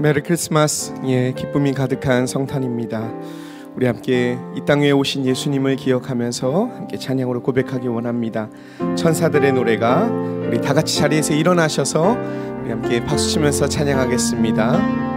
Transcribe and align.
메리 0.00 0.22
크리스마스 0.22 0.94
예 1.06 1.32
기쁨이 1.32 1.72
가득한 1.72 2.26
성탄입니다. 2.26 3.12
우리 3.76 3.86
함께 3.86 4.38
이 4.56 4.64
땅 4.64 4.80
위에 4.80 4.90
오신 4.90 5.26
예수님을 5.26 5.76
기억하면서 5.76 6.70
함께 6.74 6.98
찬양으로 6.98 7.42
고백하기 7.42 7.86
원합니다. 7.88 8.48
천사들의 8.96 9.52
노래가 9.52 10.06
우리 10.48 10.60
다 10.60 10.74
같이 10.74 10.98
자리에서 10.98 11.34
일어나셔서 11.34 12.16
우리 12.62 12.70
함께 12.70 13.04
박수 13.04 13.28
치면서 13.30 13.68
찬양하겠습니다. 13.68 15.09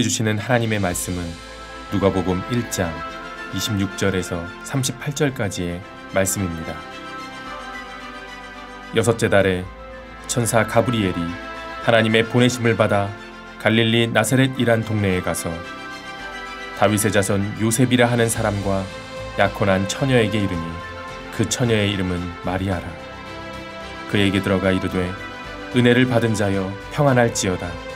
우리에게 0.00 0.02
주시는 0.02 0.38
하나님의 0.38 0.80
말씀은 0.80 1.22
누가복음 1.92 2.42
1장 2.50 2.90
26절에서 3.52 4.44
38절까지의 4.64 5.80
말씀입니다. 6.14 6.74
여섯째 8.96 9.28
달에 9.28 9.64
천사 10.26 10.66
가브리엘이 10.66 11.14
하나님의 11.82 12.26
보내심을 12.26 12.76
받아 12.76 13.10
갈릴리 13.60 14.08
나사렛이란 14.08 14.84
동네에 14.84 15.20
가서 15.20 15.50
다윗의 16.78 17.12
자손 17.12 17.60
요셉이라 17.60 18.06
하는 18.06 18.28
사람과 18.28 18.84
약혼한 19.38 19.86
처녀에게 19.86 20.38
이르니 20.38 20.66
그 21.36 21.48
처녀의 21.48 21.92
이름은 21.92 22.18
마리아라. 22.44 22.86
그에게 24.10 24.40
들어가 24.40 24.70
이르되 24.72 25.10
은혜를 25.76 26.06
받은 26.06 26.34
자여 26.34 26.72
평안할지어다. 26.92 27.89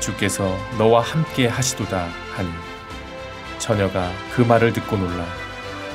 주께서 0.00 0.56
너와 0.78 1.02
함께 1.02 1.46
하시도다 1.46 2.08
하니 2.34 2.50
처녀가 3.58 4.10
그 4.34 4.42
말을 4.42 4.72
듣고 4.72 4.96
놀라 4.96 5.26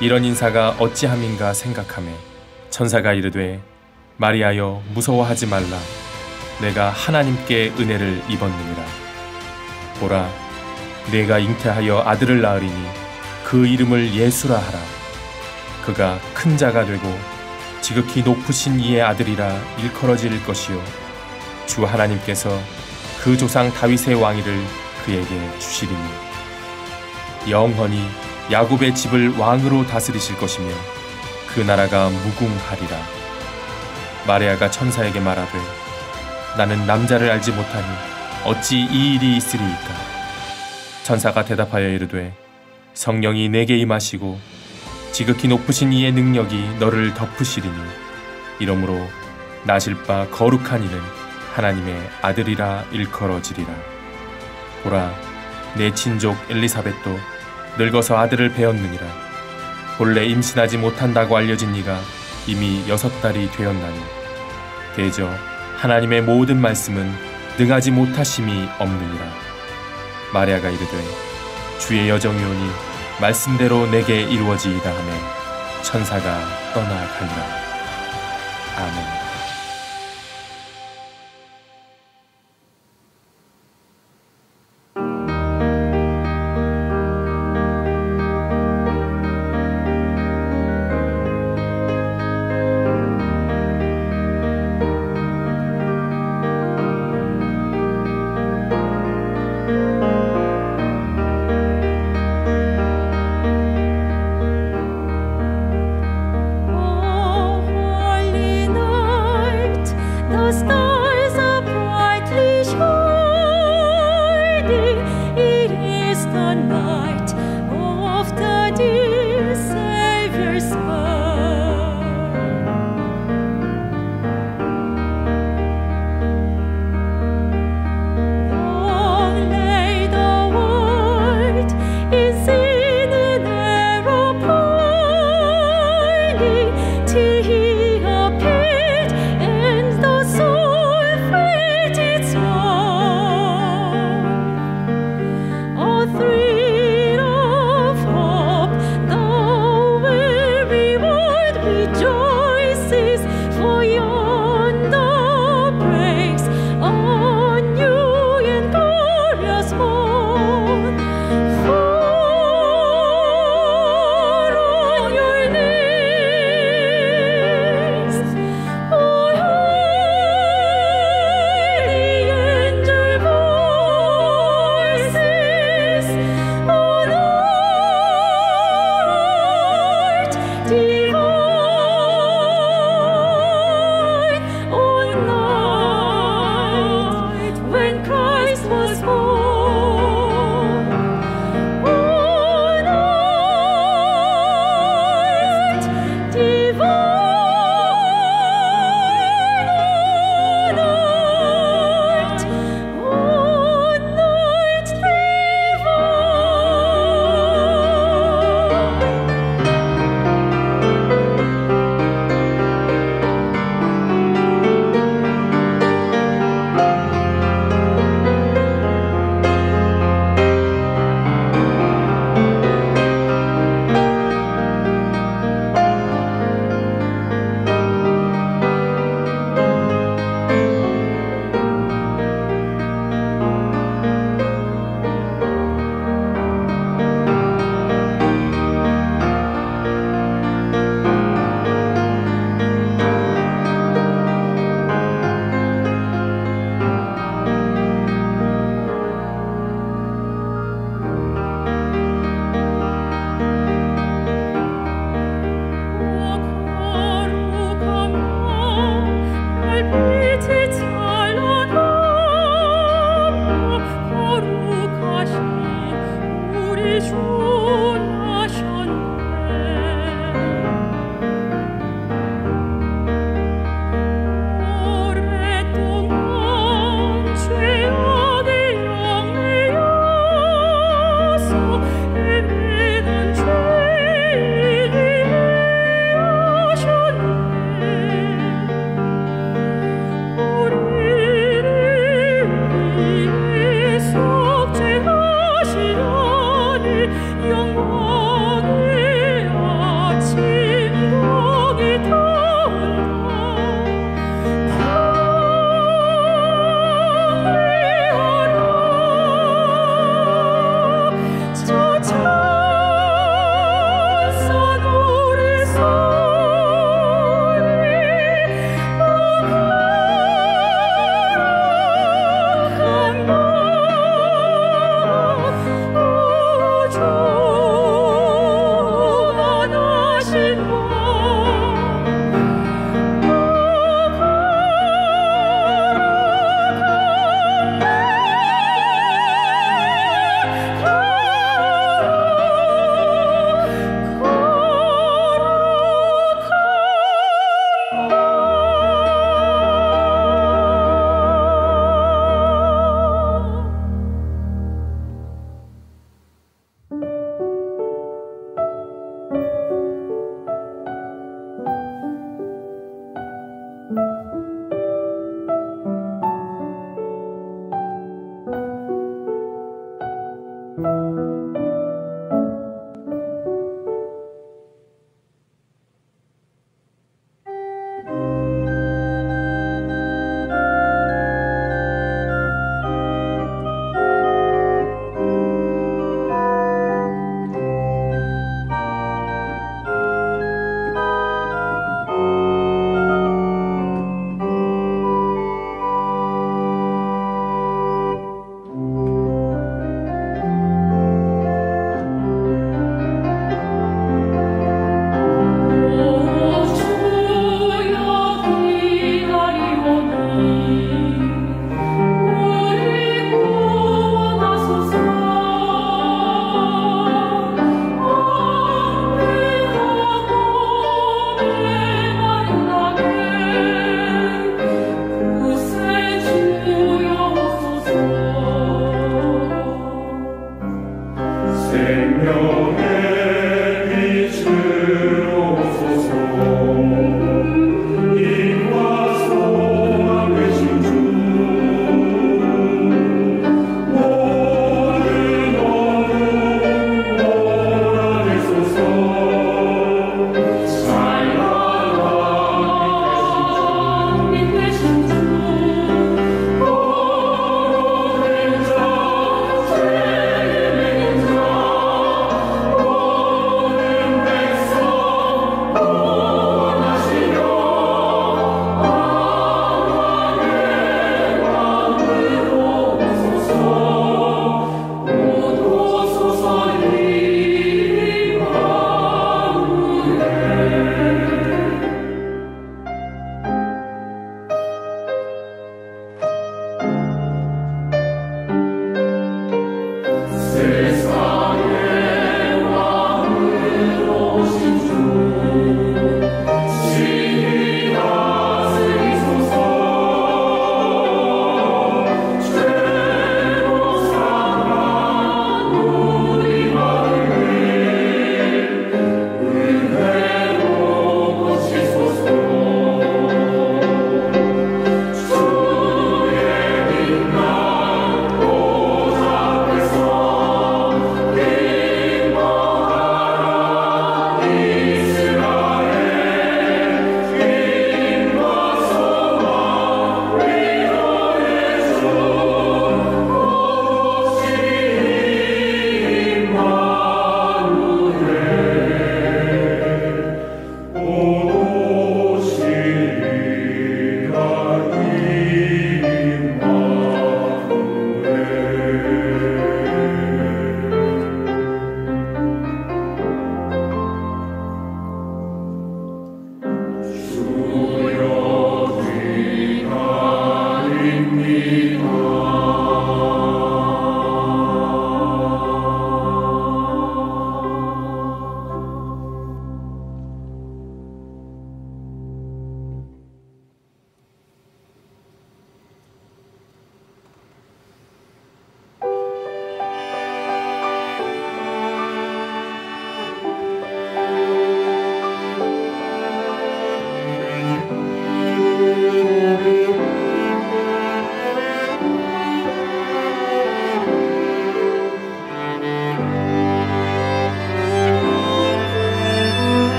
이런 0.00 0.24
인사가 0.24 0.70
어찌함인가 0.78 1.52
생각하매 1.52 2.12
천사가 2.70 3.12
이르되 3.12 3.60
마리아여 4.16 4.82
무서워하지 4.94 5.46
말라. 5.46 5.78
내가 6.60 6.90
하나님께 6.90 7.72
은혜를 7.78 8.22
입었느니라. 8.28 8.84
보라 9.98 10.28
내가 11.10 11.38
잉태하여 11.38 12.04
아들을 12.06 12.40
낳으리니 12.40 12.86
그 13.44 13.66
이름을 13.66 14.14
예수라 14.14 14.56
하라. 14.56 14.78
그가 15.84 16.20
큰 16.34 16.56
자가 16.56 16.84
되고 16.84 17.18
지극히 17.80 18.22
높으신 18.22 18.78
이의 18.78 19.02
아들이라 19.02 19.60
일컬어질 19.78 20.44
것이요. 20.44 20.80
주 21.66 21.84
하나님께서 21.84 22.58
그 23.22 23.36
조상 23.36 23.72
다윗의 23.72 24.16
왕위를 24.16 24.64
그에게 25.04 25.58
주시리니. 25.60 26.00
영원히 27.48 28.04
야곱의 28.50 28.96
집을 28.96 29.38
왕으로 29.38 29.86
다스리실 29.86 30.36
것이며 30.38 30.68
그 31.46 31.60
나라가 31.60 32.08
무궁하리라. 32.08 32.98
마리아가 34.26 34.68
천사에게 34.70 35.20
말하되 35.20 35.52
나는 36.56 36.84
남자를 36.84 37.30
알지 37.30 37.52
못하니 37.52 37.86
어찌 38.44 38.80
이 38.80 39.14
일이 39.14 39.36
있으리이까? 39.36 39.94
천사가 41.04 41.44
대답하여 41.44 41.88
이르되 41.90 42.34
성령이 42.94 43.48
내게 43.48 43.76
임하시고 43.78 44.38
지극히 45.12 45.46
높으신 45.46 45.92
이의 45.92 46.10
능력이 46.10 46.76
너를 46.80 47.14
덮으시리니 47.14 47.76
이러므로 48.58 49.06
나실 49.64 50.02
바 50.02 50.26
거룩한 50.28 50.82
이는 50.82 51.21
하나님의 51.52 52.10
아들이라 52.22 52.84
일컬어지리라. 52.92 53.68
보라, 54.82 55.14
내 55.74 55.92
친족 55.94 56.36
엘리사벳도 56.50 57.18
늙어서 57.78 58.16
아들을 58.18 58.52
배었느니라. 58.52 59.06
본래 59.98 60.24
임신하지 60.24 60.78
못한다고 60.78 61.36
알려진 61.36 61.74
이가 61.74 61.98
이미 62.46 62.84
여섯 62.88 63.08
달이 63.20 63.50
되었나니 63.52 64.00
대저 64.96 65.28
하나님의 65.76 66.22
모든 66.22 66.60
말씀은 66.60 67.12
능하지 67.58 67.90
못하심이 67.90 68.68
없느니라. 68.78 69.24
마리아가 70.32 70.70
이르되 70.70 71.04
주의 71.78 72.08
여정이 72.08 72.42
오니 72.42 72.70
말씀대로 73.20 73.86
내게 73.90 74.22
이루어지이다 74.22 74.90
하며 74.90 75.12
천사가 75.82 76.72
떠나가니라. 76.72 77.62
아멘. 78.78 79.21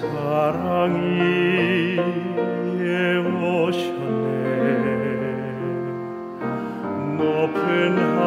사랑이 0.00 1.98
오셨네. 3.44 4.00
높은 7.18 8.19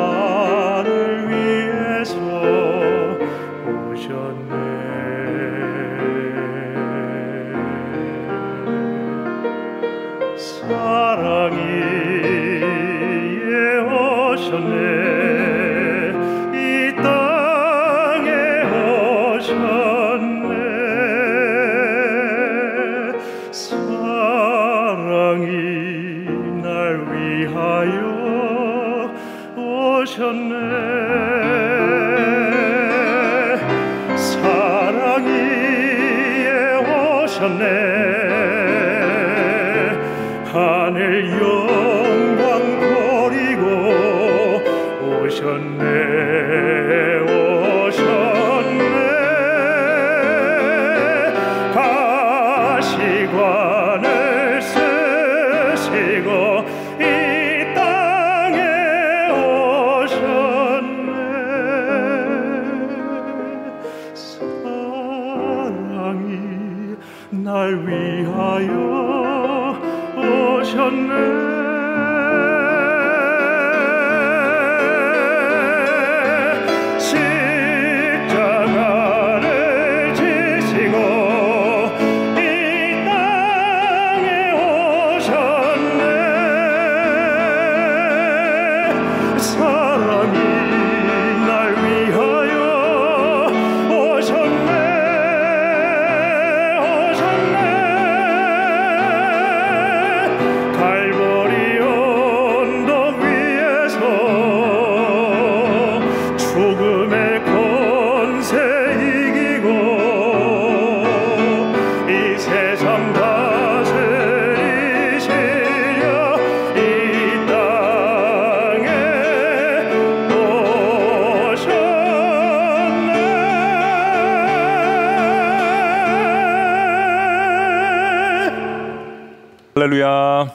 할렐루야. 129.94 130.52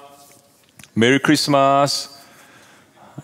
메리 0.94 1.20
크리스마스. 1.20 2.10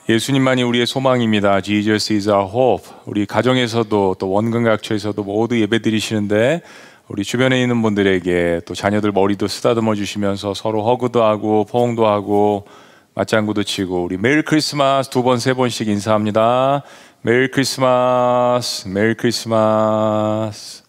예수님만이 0.08 0.62
우리의 0.62 0.86
소망입니다. 0.86 1.60
Jesus 1.60 2.12
is 2.12 2.28
our 2.28 2.48
hope. 2.48 2.88
우리 3.04 3.26
가정에서도 3.26 4.16
또 4.20 4.30
원근각처에서도 4.30 5.20
모두 5.24 5.60
예배 5.60 5.82
드리시는데 5.82 6.62
우리 7.08 7.24
주변에 7.24 7.60
있는 7.60 7.82
분들에게 7.82 8.60
또 8.64 8.74
자녀들 8.74 9.10
머리도 9.10 9.48
쓰다듬어 9.48 9.96
주시면서 9.96 10.54
서로 10.54 10.84
hug도 10.84 11.24
하고 11.24 11.64
포옹도 11.64 12.06
하고 12.06 12.66
맞장구도 13.14 13.64
치고 13.64 14.04
우리 14.04 14.16
메리 14.16 14.42
크리스마스 14.42 15.10
두 15.10 15.22
번 15.24 15.38
세 15.38 15.52
번씩 15.52 15.88
인사합니다. 15.88 16.84
메리 17.22 17.50
크리스마스, 17.50 18.86
메리 18.86 19.14
크리스마스. 19.14 20.84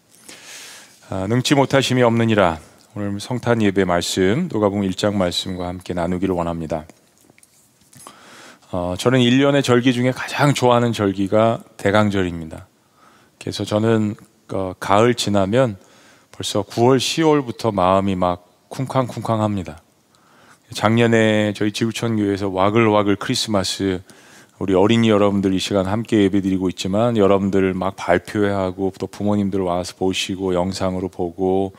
아, 1.09 1.25
능치 1.27 1.55
못하심이 1.55 2.03
없느니라. 2.03 2.59
오늘 2.97 3.19
성탄 3.19 3.62
예배 3.62 3.84
말씀 3.84 4.47
누가복음 4.49 4.89
1장 4.89 5.15
말씀과 5.15 5.67
함께 5.67 5.93
나누기를 5.93 6.34
원합니다. 6.34 6.86
어, 8.71 8.95
저는 8.97 9.19
1년의 9.19 9.65
절기 9.65 9.91
중에 9.91 10.12
가장 10.12 10.53
좋아하는 10.53 10.93
절기가 10.93 11.60
대강절입니다. 11.75 12.67
그래서 13.38 13.65
저는 13.65 14.15
어, 14.53 14.73
가을 14.79 15.13
지나면 15.13 15.75
벌써 16.31 16.63
9월, 16.63 16.95
10월부터 16.95 17.73
마음이 17.73 18.15
막 18.15 18.47
쿵쾅쿵쾅합니다. 18.69 19.81
작년에 20.71 21.51
저희 21.51 21.73
지구촌 21.73 22.15
교회에서 22.15 22.47
와글와글 22.47 23.17
크리스마스 23.17 24.01
우리 24.58 24.73
어린이 24.73 25.10
여러분들 25.10 25.53
이 25.53 25.60
시간 25.60 25.86
함께 25.86 26.21
예배드리고 26.23 26.69
있지만 26.69 27.17
여러분들 27.17 27.73
막 27.73 27.97
발표회하고 27.97 28.93
또 28.97 29.08
부모님들 29.08 29.60
와서 29.60 29.95
보시고 29.97 30.53
영상으로 30.53 31.10
보고 31.10 31.73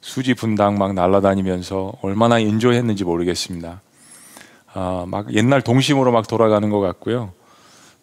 수지 0.00 0.34
분당 0.34 0.78
막 0.78 0.94
날아다니면서 0.94 1.94
얼마나 2.02 2.38
인조했는지 2.38 3.04
모르겠습니다. 3.04 3.80
아, 4.74 5.04
막 5.08 5.32
옛날 5.34 5.62
동심으로 5.62 6.12
막 6.12 6.28
돌아가는 6.28 6.68
것 6.70 6.80
같고요. 6.80 7.32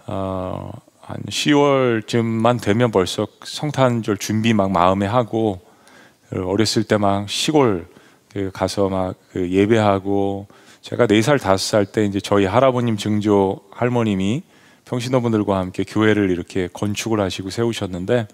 아, 0.05 0.71
한 1.01 1.17
10월쯤만 1.27 2.61
되면 2.61 2.91
벌써 2.91 3.27
성탄절 3.43 4.17
준비 4.17 4.53
막 4.53 4.71
마음에 4.71 5.05
하고 5.05 5.59
어렸을 6.31 6.83
때 6.83 6.97
막 6.97 7.29
시골 7.29 7.87
그 8.31 8.49
가서 8.51 8.89
막그 8.89 9.51
예배하고 9.51 10.47
제가 10.81 11.05
4살, 11.07 11.37
5살 11.37 11.91
때 11.91 12.05
이제 12.05 12.19
저희 12.19 12.45
할아버님 12.45 12.97
증조 12.97 13.61
할머님이 13.71 14.41
평신도분들과 14.85 15.57
함께 15.57 15.83
교회를 15.87 16.31
이렇게 16.31 16.67
건축을 16.73 17.19
하시고 17.19 17.51
세우셨는데 17.51 18.27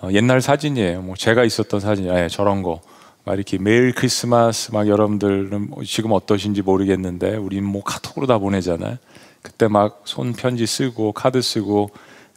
어, 0.00 0.08
옛날 0.12 0.40
사진이에요. 0.40 1.02
뭐 1.02 1.16
제가 1.16 1.44
있었던 1.44 1.80
사진, 1.80 2.06
예, 2.06 2.28
저런 2.28 2.62
거. 2.62 2.80
막 3.24 3.34
이렇게 3.34 3.58
매일 3.58 3.92
크리스마스 3.92 4.70
막 4.72 4.86
여러분들은 4.86 5.70
뭐 5.70 5.82
지금 5.84 6.12
어떠신지 6.12 6.62
모르겠는데 6.62 7.36
우리는 7.36 7.64
뭐 7.64 7.82
카톡으로 7.82 8.26
다 8.26 8.38
보내잖아요. 8.38 8.98
그때 9.42 9.66
막 9.68 10.02
손 10.04 10.32
편지 10.32 10.64
쓰고 10.66 11.12
카드 11.12 11.42
쓰고 11.42 11.90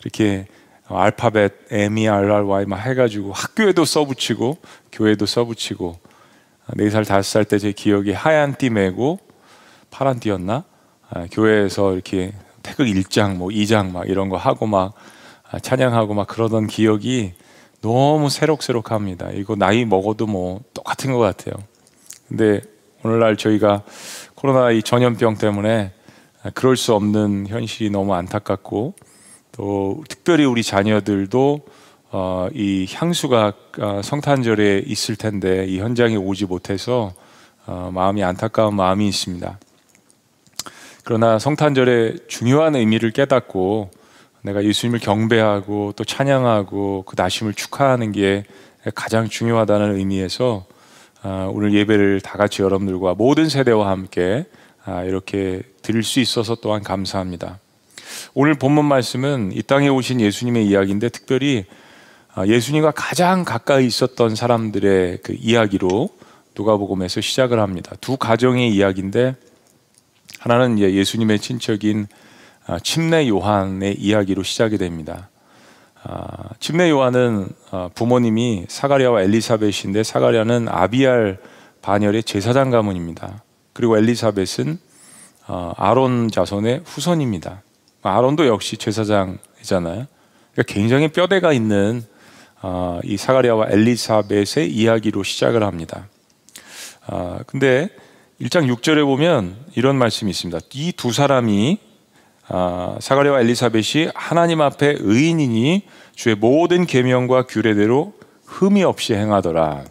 이렇게 0.04 0.48
알파벳 0.88 1.54
M 1.72 1.98
E 2.00 2.08
R 2.08 2.34
R 2.34 2.46
Y 2.46 2.66
막 2.66 2.78
해가지고 2.78 3.34
학교에도 3.34 3.86
써붙이고 3.86 4.58
교회도 4.92 5.26
써붙이고 5.28 6.00
네 6.76 6.90
살 6.90 7.06
다섯 7.06 7.24
살 7.24 7.46
때 7.46 7.60
제 7.60 7.72
기억이 7.72 8.12
하얀 8.12 8.56
띠 8.56 8.70
메고 8.72 9.20
파란 9.92 10.20
띠였나 10.20 10.64
아, 11.12 11.26
교회에서 11.32 11.94
이렇게 11.94 12.34
하박극 12.64 12.88
1장, 12.88 13.36
뭐 13.36 13.50
2장 13.50 13.92
막 13.92 14.08
이런 14.10 14.30
거 14.30 14.38
하고 14.38 14.66
막 14.66 14.94
아, 15.52 15.60
찬양하고 15.60 16.14
막 16.16 16.28
그러던 16.28 16.68
기억이 16.68 17.34
너무 17.82 18.30
새록새록합니다. 18.30 19.32
이거 19.32 19.56
나이 19.56 19.86
먹어도 19.86 20.28
뭐 20.28 20.62
똑같은 20.74 21.12
것 21.14 21.20
같아요. 21.20 21.56
근데 22.28 22.62
오늘날 23.04 23.38
저희가 23.38 23.84
코로나 24.36 24.72
이 24.72 24.84
전염병 24.84 25.38
때문에 25.38 25.92
그럴 26.54 26.78
수 26.78 26.94
없는 26.94 27.48
현실이 27.48 27.90
너무 27.90 28.14
안타깝고 28.14 28.94
또 29.54 30.04
특별히 30.08 30.46
우리 30.46 30.64
자녀들도 30.64 31.62
어, 32.12 32.48
이 32.54 32.88
향수가 32.92 33.54
어, 33.80 34.02
성탄절에 34.04 34.84
있을 34.86 35.16
텐데 35.16 35.66
이 35.66 35.80
현장에 35.80 36.16
오지 36.16 36.46
못해서 36.46 37.14
어, 37.66 37.92
마음이 37.94 38.24
안타까운 38.24 38.76
마음이 38.76 39.08
있습니다. 39.08 39.60
그러나 41.04 41.40
성탄절의 41.40 42.22
중요한 42.28 42.76
의미를 42.76 43.12
깨닫고 43.12 43.92
내가 44.42 44.64
예수님을 44.64 45.00
경배하고 45.00 45.94
또 45.96 46.04
찬양하고 46.04 47.04
그 47.06 47.16
나심을 47.18 47.54
축하하는 47.54 48.12
게 48.12 48.46
가장 48.96 49.28
중요하다는 49.28 49.98
의미에서 49.98 50.66
아, 51.22 51.50
오늘 51.52 51.74
예배를 51.74 52.22
다 52.22 52.38
같이 52.38 52.62
여러분들과 52.62 53.14
모든 53.14 53.50
세대와 53.50 53.90
함께 53.90 54.46
아, 54.86 55.04
이렇게 55.04 55.62
드릴 55.82 56.04
수 56.04 56.22
있어서 56.22 56.56
또한 56.56 56.82
감사합니다. 56.82 57.60
오늘 58.34 58.54
본문 58.54 58.86
말씀은 58.86 59.52
이 59.54 59.62
땅에 59.62 59.90
오신 59.90 60.22
예수님의 60.22 60.66
이야기인데 60.68 61.10
특별히 61.10 61.66
아, 62.34 62.48
예수님과 62.48 62.92
가장 62.92 63.44
가까이 63.44 63.86
있었던 63.86 64.36
사람들의 64.36 65.20
그 65.24 65.36
이야기로 65.38 66.10
누가복음에서 66.56 67.20
시작을 67.20 67.60
합니다. 67.60 67.96
두 68.00 68.16
가정의 68.16 68.74
이야기인데 68.74 69.36
하나는 70.40 70.80
예수님의 70.80 71.40
친척인 71.40 72.08
침례 72.78 73.28
요한의 73.28 73.96
이야기로 74.00 74.44
시작이 74.44 74.78
됩니다. 74.78 75.30
아, 76.04 76.50
침례 76.60 76.90
요한은 76.90 77.50
아, 77.72 77.90
부모님이 77.94 78.66
사가랴와 78.70 79.24
엘리사벳인데 79.24 80.04
사가랴는 80.04 80.68
아비알 80.70 81.40
반열의 81.82 82.24
제사장 82.24 82.70
가문입니다. 82.70 83.44
그리고 83.74 83.98
엘리사벳은 83.98 84.80
아, 85.48 85.74
아론 85.78 86.30
자손의 86.32 86.84
후손입니다. 86.86 87.64
아론도 88.02 88.48
역시 88.48 88.78
제사장이잖아요. 88.78 90.06
그러니까 90.54 90.74
굉장히 90.74 91.10
뼈대가 91.10 91.52
있는 91.52 92.04
이 93.04 93.18
사가랴와 93.18 93.68
엘리사벳의 93.70 94.72
이야기로 94.72 95.24
시작을 95.24 95.64
합니다. 95.64 96.08
근데 97.48 97.90
1장 98.40 98.74
6절에 98.74 99.04
보면 99.04 99.58
이런 99.76 99.98
말씀이 99.98 100.32
있습니다. 100.32 100.60
이 100.76 100.94
두 100.94 101.12
사람이 101.12 101.80
아, 102.50 102.98
사가랴와 103.00 103.42
엘리사벳이 103.42 104.10
하나님 104.16 104.62
앞에 104.62 104.98
의인이니 105.00 105.84
주의 106.16 106.36
모든 106.36 106.86
계명과 106.86 107.44
규례대로 107.44 108.14
흠이 108.46 108.84
없이 108.84 109.14
행하더라. 109.14 109.84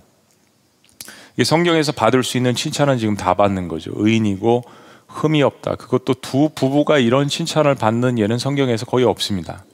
이 1.37 1.44
성경에서 1.44 1.92
받을 1.92 2.25
수 2.25 2.37
있는 2.37 2.57
칭찬은 2.57 2.99
지금 2.99 3.16
다 3.16 3.35
받는 3.35 3.68
거죠. 3.68 3.92
의인이고 3.94 4.64
흠이 5.07 5.40
없다. 5.42 5.77
그것도 5.77 6.14
두 6.14 6.51
부부가 6.53 6.99
이런 6.99 7.29
칭찬을 7.29 7.77
받는 7.77 8.18
예는 8.18 8.38
성경에서 8.38 8.87
거의 8.87 9.05
없습니다. 9.05 9.64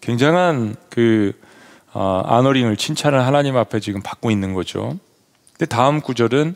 굉장한 0.00 0.76
그 0.88 1.32
어, 1.92 2.22
아너링을 2.24 2.76
칭찬을 2.76 3.24
하나님 3.24 3.56
앞에 3.56 3.78
지금 3.78 4.02
받고 4.02 4.30
있는 4.30 4.54
거죠. 4.54 4.98
근데 5.52 5.66
다음 5.66 6.00
구절은 6.00 6.54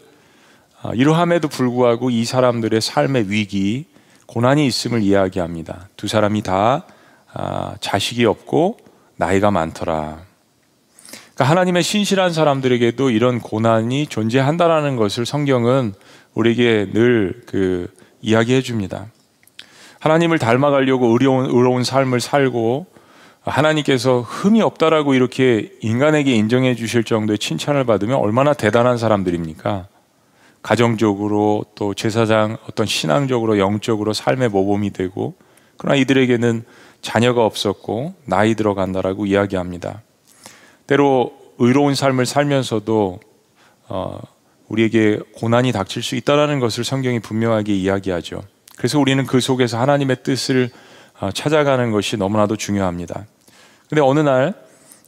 어, 0.83 0.93
이러함에도 0.95 1.49
불구하고 1.49 2.11
이 2.11 2.25
사람들의 2.25 2.81
삶의 2.81 3.31
위기, 3.31 3.87
고난이 4.29 4.67
있음을 4.67 5.03
이야기합니다. 5.03 5.89
두 5.97 6.07
사람이 6.07 6.43
다 6.43 6.85
아, 7.35 7.75
자식이 7.81 8.25
없고 8.25 8.79
나이가 9.17 9.51
많더라. 9.51 10.21
그러니까 11.35 11.45
하나님의 11.45 11.83
신실한 11.83 12.33
사람들에게도 12.33 13.11
이런 13.11 13.41
고난이 13.41 14.07
존재한다라는 14.07 14.97
것을 14.97 15.27
성경은 15.27 15.95
우리에게 16.35 16.91
늘 16.93 17.43
그 17.47 17.89
이야기해 18.21 18.63
줍니다. 18.63 19.07
하나님을 20.01 20.39
닮아가려고 20.39 21.09
의로운, 21.09 21.47
의로운 21.47 21.85
삶을 21.85 22.21
살고 22.21 22.87
하나님께서 23.41 24.21
흠이 24.21 24.63
없다라고 24.63 25.15
이렇게 25.15 25.73
인간에게 25.81 26.35
인정해 26.35 26.75
주실 26.75 27.05
정도의 27.05 27.39
칭찬을 27.39 27.85
받으면 27.85 28.17
얼마나 28.17 28.53
대단한 28.53 28.99
사람들입니까? 28.99 29.87
가정적으로 30.69 31.65
또 31.75 31.95
제사장 31.95 32.59
어떤 32.69 32.85
신앙적으로 32.85 33.59
영적으로 33.59 34.13
삶의 34.13 34.51
모범이 34.51 34.91
되고 34.91 35.35
그러나 35.79 35.97
이들에게는 35.97 36.63
자녀가 37.01 37.47
없었고 37.47 38.13
나이 38.27 38.55
들어간다라고 38.55 39.25
이야기합니다. 39.25 40.03
때로 40.87 41.33
의로운 41.57 41.95
삶을 41.95 42.27
살면서도 42.27 43.19
어, 43.89 44.21
우리에게 44.69 45.21
고난이 45.37 45.73
닥칠 45.73 46.03
수 46.03 46.17
있다라는 46.17 46.61
것을 46.61 46.85
성경이 46.85 47.21
분명하게 47.21 47.75
이야기하죠. 47.75 48.43
그래서 48.77 48.99
우리는 48.99 49.25
그 49.25 49.41
속에서 49.41 49.81
하나님의 49.81 50.19
뜻을 50.23 50.69
어, 51.19 51.31
찾아가는 51.31 51.91
것이 51.93 52.19
너무나도 52.19 52.57
중요합니다. 52.57 53.25
근데 53.89 54.03
어느 54.03 54.21
날이 54.21 54.53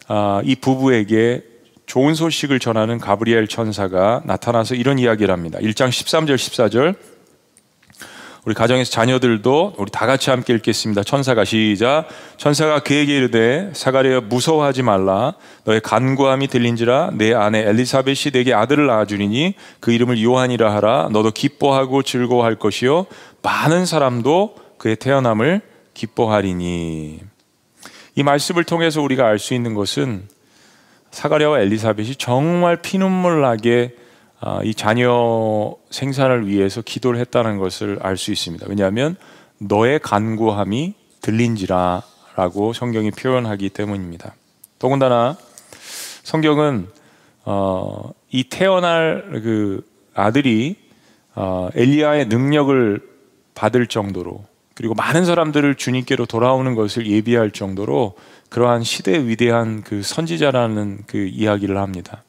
아, 0.08 0.40
부부에게 0.62 1.49
좋은 1.90 2.14
소식을 2.14 2.60
전하는 2.60 2.98
가브리엘 2.98 3.48
천사가 3.48 4.22
나타나서 4.24 4.76
이런 4.76 5.00
이야기를 5.00 5.32
합니다. 5.34 5.58
1장 5.58 5.88
13절 5.88 6.36
14절 6.36 6.94
우리 8.44 8.54
가정에서 8.54 8.92
자녀들도 8.92 9.74
우리 9.76 9.90
다 9.90 10.06
같이 10.06 10.30
함께 10.30 10.54
읽겠습니다. 10.54 11.02
천사가 11.02 11.44
시작. 11.44 12.06
천사가 12.36 12.84
그에게 12.84 13.16
이르되 13.16 13.70
사가랴 13.72 14.20
무서워하지 14.20 14.84
말라. 14.84 15.34
너의 15.64 15.80
간구함이 15.80 16.46
들린지라 16.46 17.10
내 17.14 17.34
아내 17.34 17.58
엘리사벳이 17.58 18.30
내게 18.34 18.54
아들을 18.54 18.86
낳아주리니 18.86 19.54
그 19.80 19.90
이름을 19.90 20.22
요한이라 20.22 20.72
하라. 20.72 21.08
너도 21.10 21.32
기뻐하고 21.32 22.04
즐거워할 22.04 22.54
것이요 22.54 23.06
많은 23.42 23.84
사람도 23.84 24.54
그의 24.78 24.94
태어남을 24.94 25.60
기뻐하리니. 25.94 27.18
이 28.14 28.22
말씀을 28.22 28.62
통해서 28.62 29.02
우리가 29.02 29.26
알 29.26 29.40
수 29.40 29.54
있는 29.54 29.74
것은 29.74 30.28
사가랴와 31.10 31.60
엘리사벳이 31.60 32.16
정말 32.16 32.76
피눈물 32.76 33.40
나게 33.40 33.94
아, 34.40 34.60
이 34.64 34.74
자녀 34.74 35.74
생산을 35.90 36.46
위해서 36.46 36.80
기도를 36.80 37.20
했다는 37.20 37.58
것을 37.58 37.98
알 38.00 38.16
수 38.16 38.32
있습니다. 38.32 38.66
왜냐하면 38.68 39.16
너의 39.58 39.98
간구함이 39.98 40.94
들린지라라고 41.20 42.72
성경이 42.72 43.10
표현하기 43.10 43.68
때문입니다. 43.70 44.34
더군다나 44.78 45.36
성경은 46.22 46.88
어, 47.44 48.12
이 48.30 48.44
태어날 48.44 49.40
그 49.42 49.84
아들이 50.14 50.76
어, 51.34 51.68
엘리야의 51.74 52.26
능력을 52.26 53.00
받을 53.54 53.86
정도로 53.86 54.44
그리고 54.74 54.94
많은 54.94 55.26
사람들을 55.26 55.74
주님께로 55.74 56.24
돌아오는 56.24 56.74
것을 56.74 57.06
예비할 57.06 57.50
정도로 57.50 58.14
그러한 58.50 58.82
시대의 58.82 59.28
위대한 59.28 59.82
그 59.82 60.02
선지자라는 60.02 61.04
그 61.06 61.26
이야기를 61.26 61.78
합니다. 61.78 62.24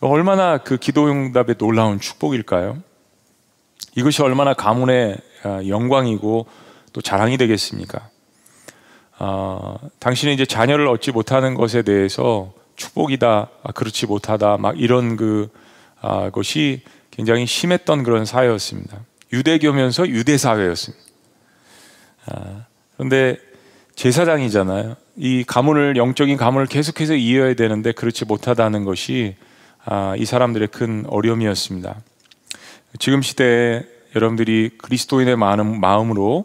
얼마나 0.00 0.58
그 0.58 0.76
기도 0.76 1.06
응답의 1.06 1.56
놀라운 1.56 2.00
축복일까요? 2.00 2.82
이것이 3.96 4.22
얼마나 4.22 4.54
가문의 4.54 5.16
아, 5.44 5.60
영광이고 5.66 6.46
또 6.92 7.00
자랑이 7.00 7.36
되겠습니까? 7.36 8.08
어, 9.18 9.76
당신이 10.00 10.34
이제 10.34 10.44
자녀를 10.44 10.88
얻지 10.88 11.12
못하는 11.12 11.54
것에 11.54 11.82
대해서 11.82 12.52
축복이다, 12.76 13.48
아, 13.62 13.72
그렇지 13.72 14.06
못하다, 14.06 14.56
막 14.56 14.80
이런 14.80 15.16
그 15.16 15.48
아, 16.00 16.30
것이 16.30 16.82
굉장히 17.10 17.46
심했던 17.46 18.02
그런 18.02 18.24
사회였습니다. 18.24 18.98
유대교면서 19.32 20.08
유대 20.08 20.36
사회였습니다. 20.36 21.04
아, 22.26 22.66
그런데 22.96 23.38
제사장이잖아요. 23.94 24.96
이 25.16 25.44
가문을 25.44 25.96
영적인 25.96 26.36
가문을 26.36 26.66
계속해서 26.66 27.14
이어야 27.14 27.54
되는데 27.54 27.92
그렇지 27.92 28.24
못하다는 28.24 28.84
것이 28.84 29.36
아, 29.84 30.14
이 30.16 30.24
사람들의 30.24 30.68
큰 30.68 31.04
어려움이었습니다. 31.08 31.96
지금 32.98 33.22
시대에 33.22 33.84
여러분들이 34.16 34.70
그리스도인의 34.78 35.36
많은 35.36 35.80
마음으로 35.80 36.44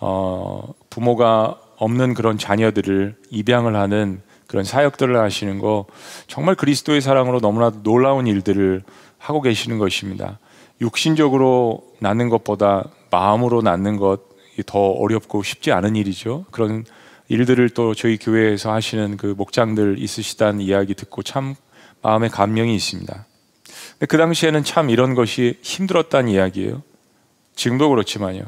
어, 0.00 0.74
부모가 0.90 1.58
없는 1.76 2.14
그런 2.14 2.38
자녀들을 2.38 3.16
입양을 3.30 3.76
하는 3.76 4.20
그런 4.46 4.64
사역들을 4.64 5.18
하시는 5.18 5.58
거 5.58 5.86
정말 6.26 6.54
그리스도의 6.54 7.00
사랑으로 7.00 7.40
너무나 7.40 7.72
놀라운 7.82 8.26
일들을 8.26 8.82
하고 9.18 9.40
계시는 9.40 9.78
것입니다. 9.78 10.38
육신적으로 10.80 11.82
낳는 12.00 12.28
것보다 12.28 12.84
마음으로 13.10 13.62
낳는 13.62 13.96
것 13.96 14.33
더 14.62 14.78
어렵고 14.78 15.42
쉽지 15.42 15.72
않은 15.72 15.96
일이죠. 15.96 16.44
그런 16.50 16.84
일들을 17.28 17.70
또 17.70 17.94
저희 17.94 18.18
교회에서 18.18 18.72
하시는 18.72 19.16
그 19.16 19.34
목장들 19.36 19.98
있으시다는 19.98 20.60
이야기 20.60 20.94
듣고 20.94 21.22
참 21.22 21.54
마음에 22.02 22.28
감명이 22.28 22.74
있습니다. 22.74 23.26
그 24.08 24.16
당시에는 24.18 24.64
참 24.64 24.90
이런 24.90 25.14
것이 25.14 25.58
힘들었다는 25.62 26.30
이야기예요. 26.30 26.82
지금도 27.56 27.88
그렇지만요. 27.88 28.42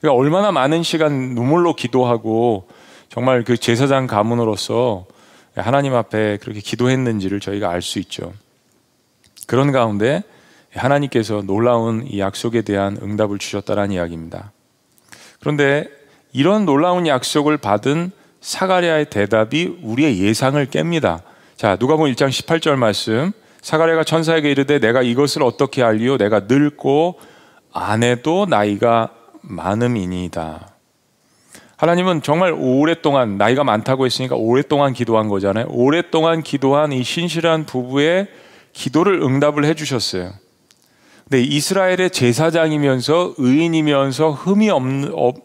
그러니까 0.00 0.18
얼마나 0.18 0.52
많은 0.52 0.82
시간 0.82 1.34
눈물로 1.34 1.74
기도하고 1.74 2.68
정말 3.08 3.44
그 3.44 3.56
제사장 3.56 4.06
가문으로서 4.06 5.06
하나님 5.54 5.94
앞에 5.94 6.38
그렇게 6.38 6.60
기도했는지를 6.60 7.40
저희가 7.40 7.70
알 7.70 7.82
수 7.82 7.98
있죠. 8.00 8.32
그런 9.46 9.70
가운데 9.72 10.22
하나님께서 10.74 11.42
놀라운 11.42 12.06
이 12.06 12.18
약속에 12.18 12.62
대한 12.62 12.98
응답을 13.00 13.38
주셨다는 13.38 13.92
이야기입니다. 13.92 14.52
그런데 15.44 15.90
이런 16.32 16.64
놀라운 16.64 17.06
약속을 17.06 17.58
받은 17.58 18.12
사가랴의 18.40 19.10
대답이 19.10 19.80
우리의 19.82 20.18
예상을 20.18 20.64
깹니다. 20.66 21.20
자, 21.56 21.76
누가복음 21.78 22.10
1장 22.12 22.30
18절 22.30 22.76
말씀. 22.76 23.30
사가랴가 23.60 24.04
천사에게 24.04 24.50
이르되 24.50 24.78
내가 24.78 25.02
이것을 25.02 25.42
어떻게 25.42 25.82
알리요 25.82 26.16
내가 26.16 26.40
늙고 26.48 27.20
아내도 27.74 28.46
나이가 28.46 29.10
많음이니이다. 29.42 30.68
하나님은 31.76 32.22
정말 32.22 32.54
오랫동안 32.56 33.36
나이가 33.36 33.64
많다고 33.64 34.06
했으니까 34.06 34.36
오랫동안 34.36 34.94
기도한 34.94 35.28
거잖아요. 35.28 35.66
오랫동안 35.68 36.42
기도한 36.42 36.92
이 36.92 37.02
신실한 37.02 37.66
부부의 37.66 38.28
기도를 38.72 39.20
응답을 39.22 39.66
해 39.66 39.74
주셨어요. 39.74 40.32
근데 41.28 41.42
이스라엘의 41.42 42.10
제사장이면서 42.10 43.34
의인이면서 43.38 44.32
흠이 44.32 44.70
없, 44.70 44.82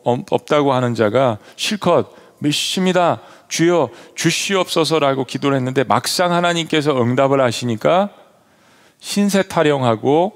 없, 0.03 0.45
다고 0.45 0.73
하는 0.73 0.93
자가 0.93 1.37
실컷 1.55 2.13
몇십니다. 2.39 3.21
주여 3.47 3.89
주시옵소서라고 4.15 5.25
기도를 5.25 5.57
했는데 5.57 5.83
막상 5.83 6.33
하나님께서 6.33 7.01
응답을 7.01 7.41
하시니까 7.41 8.11
신세 8.99 9.43
타령하고 9.43 10.33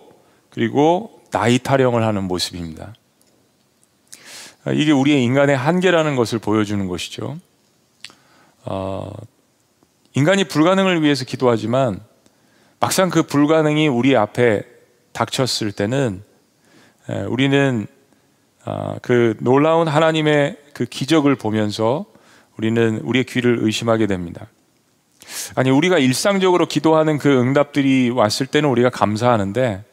그리고 0.49 1.21
나이 1.31 1.59
타령을 1.59 2.03
하는 2.03 2.23
모습입니다. 2.23 2.93
이게 4.73 4.91
우리의 4.91 5.23
인간의 5.23 5.57
한계라는 5.57 6.15
것을 6.15 6.39
보여주는 6.39 6.87
것이죠. 6.87 7.37
어, 8.65 9.11
인간이 10.13 10.45
불가능을 10.45 11.01
위해서 11.01 11.25
기도하지만 11.25 11.99
막상 12.79 13.09
그 13.09 13.23
불가능이 13.23 13.87
우리 13.89 14.15
앞에 14.15 14.72
닥쳤을 15.13 15.71
때는 15.71 16.23
우리는 17.29 17.87
아, 18.65 18.95
그 19.01 19.35
놀라운 19.39 19.87
하나님의 19.87 20.57
그 20.73 20.85
기적을 20.85 21.35
보면서 21.35 22.05
우리는 22.57 22.99
우리의 22.99 23.25
귀를 23.25 23.57
의심하게 23.61 24.07
됩니다. 24.07 24.47
아니 25.55 25.69
우리가 25.69 25.97
일상적으로 25.97 26.65
기도하는 26.67 27.17
그 27.17 27.39
응답들이 27.39 28.09
왔을 28.09 28.45
때는 28.45 28.69
우리가 28.69 28.89
감사하는데 28.89 29.83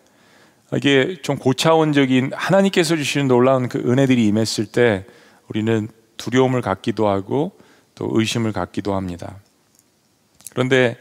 이게 0.76 1.16
좀 1.22 1.36
고차원적인 1.36 2.30
하나님께서 2.34 2.96
주시는 2.96 3.26
놀라운 3.26 3.68
그 3.68 3.78
은혜들이 3.78 4.24
임했을 4.26 4.66
때 4.66 5.04
우리는 5.48 5.88
두려움을 6.16 6.60
갖기도 6.60 7.08
하고 7.08 7.52
또 7.96 8.08
의심을 8.12 8.52
갖기도 8.52 8.94
합니다. 8.94 9.36
그런데 10.50 10.96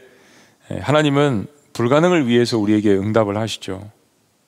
하나님은 0.68 1.46
불가능을 1.72 2.26
위해서 2.26 2.58
우리에게 2.58 2.90
응답을 2.90 3.36
하시죠. 3.36 3.90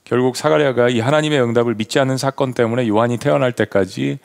결국 0.05 0.37
사가랴가 0.37 0.89
이 0.91 1.01
하나님의 1.01 1.43
응답을 1.43 1.75
믿지 1.75 1.99
않는 1.99 2.17
사건 2.17 2.55
때문에 2.55 2.89
요한이 2.89 3.19
태어날 3.19 3.53
때까지 3.53 4.19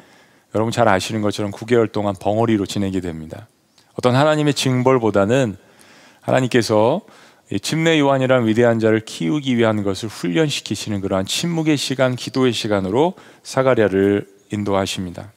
여러분 0.55 0.71
잘 0.71 0.87
아시는 0.87 1.21
것처럼 1.21 1.51
9개월 1.51 1.91
동안 1.91 2.15
벙어리로 2.19 2.65
지내게 2.65 2.99
됩니다. 2.99 3.47
어떤 3.95 4.15
하나님의 4.15 4.53
징벌보다는 4.53 5.57
하나님께서 6.21 7.01
침례 7.61 7.99
요한이란 7.99 8.47
위대한 8.47 8.79
자를 8.79 8.99
키우기 8.99 9.55
위한 9.55 9.83
것을 9.83 10.09
훈련시키시는 10.09 10.99
그러한 11.01 11.25
침묵의 11.25 11.77
시간, 11.77 12.15
기도의 12.15 12.51
시간으로 12.51 13.13
사가랴를 13.43 14.27
인도하십니다. 14.51 15.31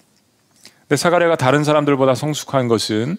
근데 0.81 0.97
사가랴가 0.97 1.37
다른 1.37 1.63
사람들보다 1.63 2.15
성숙한 2.15 2.67
것은 2.67 3.17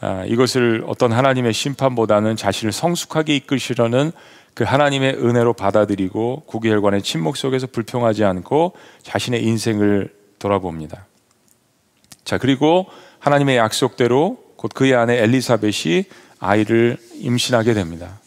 아, 0.00 0.24
이것을 0.26 0.82
어떤 0.86 1.12
하나님의 1.12 1.52
심판보다는 1.52 2.34
자신을 2.34 2.72
성숙하게 2.72 3.36
이끄시려는 3.36 4.10
그 4.54 4.64
하나님의 4.64 5.14
은혜로 5.14 5.54
받아들이고 5.54 6.44
구개혈관의 6.46 7.02
침묵 7.02 7.36
속에서 7.36 7.66
불평하지 7.66 8.24
않고 8.24 8.72
자신의 9.02 9.44
인생을 9.44 10.12
돌아봅니다. 10.38 11.06
자, 12.24 12.38
그리고 12.38 12.86
하나님의 13.18 13.56
약속대로 13.56 14.38
곧 14.56 14.72
그의 14.74 14.94
아내 14.94 15.18
엘리사벳이 15.22 16.04
아이를 16.38 16.98
임신하게 17.14 17.74
됩니다. 17.74 18.20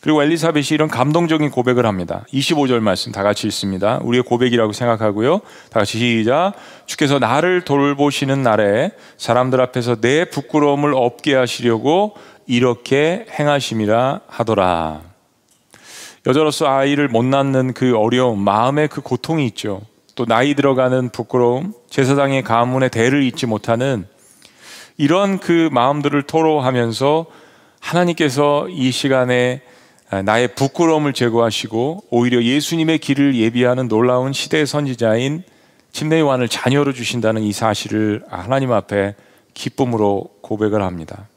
그리고 0.00 0.20
엘리사벳이 0.20 0.68
이런 0.72 0.88
감동적인 0.88 1.52
고백을 1.52 1.86
합니다. 1.86 2.26
25절 2.32 2.80
말씀 2.80 3.12
다 3.12 3.22
같이 3.22 3.46
읽습니다. 3.46 4.00
우리의 4.02 4.24
고백이라고 4.24 4.72
생각하고요. 4.72 5.38
다 5.70 5.78
같이 5.78 5.98
시작. 5.98 6.54
주께서 6.86 7.20
나를 7.20 7.62
돌보시는 7.62 8.42
날에 8.42 8.90
사람들 9.16 9.60
앞에서 9.60 10.00
내 10.00 10.24
부끄러움을 10.24 10.92
없게 10.94 11.36
하시려고 11.36 12.14
이렇게 12.48 13.26
행하심이라 13.38 14.22
하더라. 14.26 15.11
여자로서 16.26 16.68
아이를 16.68 17.08
못 17.08 17.24
낳는 17.24 17.72
그 17.72 17.96
어려움, 17.96 18.40
마음의 18.44 18.88
그 18.88 19.00
고통이 19.00 19.44
있죠. 19.46 19.80
또 20.14 20.24
나이 20.24 20.54
들어가는 20.54 21.08
부끄러움, 21.10 21.72
제사장의 21.90 22.44
가문의 22.44 22.90
대를 22.90 23.24
잊지 23.24 23.46
못하는 23.46 24.06
이런 24.98 25.38
그 25.38 25.68
마음들을 25.72 26.22
토로하면서 26.22 27.26
하나님께서 27.80 28.68
이 28.68 28.92
시간에 28.92 29.62
나의 30.24 30.54
부끄러움을 30.54 31.12
제거하시고 31.12 32.04
오히려 32.10 32.42
예수님의 32.42 32.98
길을 32.98 33.34
예비하는 33.34 33.88
놀라운 33.88 34.32
시대의 34.32 34.66
선지자인 34.66 35.42
침례 35.90 36.20
요한을 36.20 36.48
자녀로 36.48 36.92
주신다는 36.92 37.42
이 37.42 37.52
사실을 37.52 38.22
하나님 38.28 38.72
앞에 38.72 39.14
기쁨으로 39.54 40.28
고백을 40.42 40.82
합니다. 40.82 41.28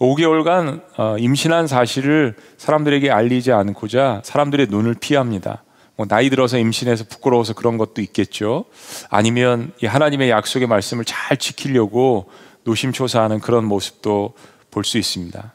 5개월간 0.00 0.82
어, 0.98 1.16
임신한 1.18 1.66
사실을 1.66 2.34
사람들에게 2.56 3.10
알리지 3.10 3.52
않고자 3.52 4.22
사람들의 4.24 4.68
눈을 4.70 4.94
피합니다. 4.98 5.62
뭐 5.96 6.06
나이 6.06 6.30
들어서 6.30 6.56
임신해서 6.58 7.04
부끄러워서 7.10 7.52
그런 7.52 7.76
것도 7.76 8.00
있겠죠. 8.00 8.64
아니면 9.10 9.72
하나님의 9.84 10.30
약속의 10.30 10.66
말씀을 10.66 11.04
잘 11.04 11.36
지키려고 11.36 12.30
노심초사하는 12.64 13.40
그런 13.40 13.64
모습도 13.66 14.32
볼 14.70 14.84
수 14.84 14.96
있습니다. 14.98 15.54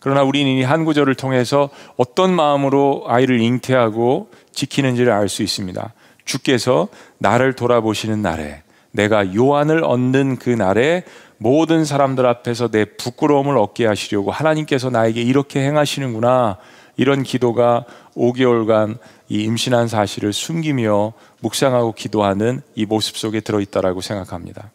그러나 0.00 0.22
우리는 0.22 0.50
이 0.52 0.62
한 0.64 0.84
구절을 0.84 1.14
통해서 1.14 1.70
어떤 1.96 2.34
마음으로 2.34 3.04
아이를 3.06 3.40
잉태하고 3.40 4.30
지키는지를 4.52 5.12
알 5.12 5.28
수 5.28 5.42
있습니다. 5.42 5.92
주께서 6.24 6.88
나를 7.18 7.52
돌아보시는 7.54 8.20
날에 8.22 8.62
내가 8.90 9.34
요한을 9.34 9.84
얻는 9.84 10.36
그 10.36 10.50
날에 10.50 11.04
모든 11.38 11.84
사람들 11.84 12.26
앞에서 12.26 12.68
내 12.68 12.84
부끄러움을 12.84 13.58
얻게 13.58 13.86
하시려고 13.86 14.30
하나님께서 14.30 14.90
나에게 14.90 15.22
이렇게 15.22 15.60
행하시는구나. 15.60 16.58
이런 16.96 17.22
기도가 17.22 17.84
5개월간 18.14 18.98
이 19.28 19.42
임신한 19.42 19.88
사실을 19.88 20.32
숨기며 20.32 21.12
묵상하고 21.40 21.92
기도하는 21.92 22.60
이 22.74 22.86
모습 22.86 23.16
속에 23.16 23.40
들어있다라고 23.40 24.00
생각합니다. 24.00 24.70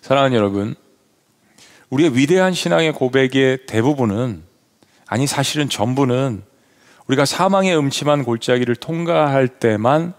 사랑하는 0.00 0.36
여러분, 0.36 0.74
우리의 1.90 2.16
위대한 2.16 2.52
신앙의 2.52 2.92
고백의 2.92 3.66
대부분은 3.66 4.44
아니 5.06 5.26
사실은 5.26 5.68
전부는 5.68 6.42
우리가 7.06 7.24
사망의 7.24 7.76
음침한 7.76 8.24
골짜기를 8.24 8.76
통과할 8.76 9.48
때만 9.48 10.14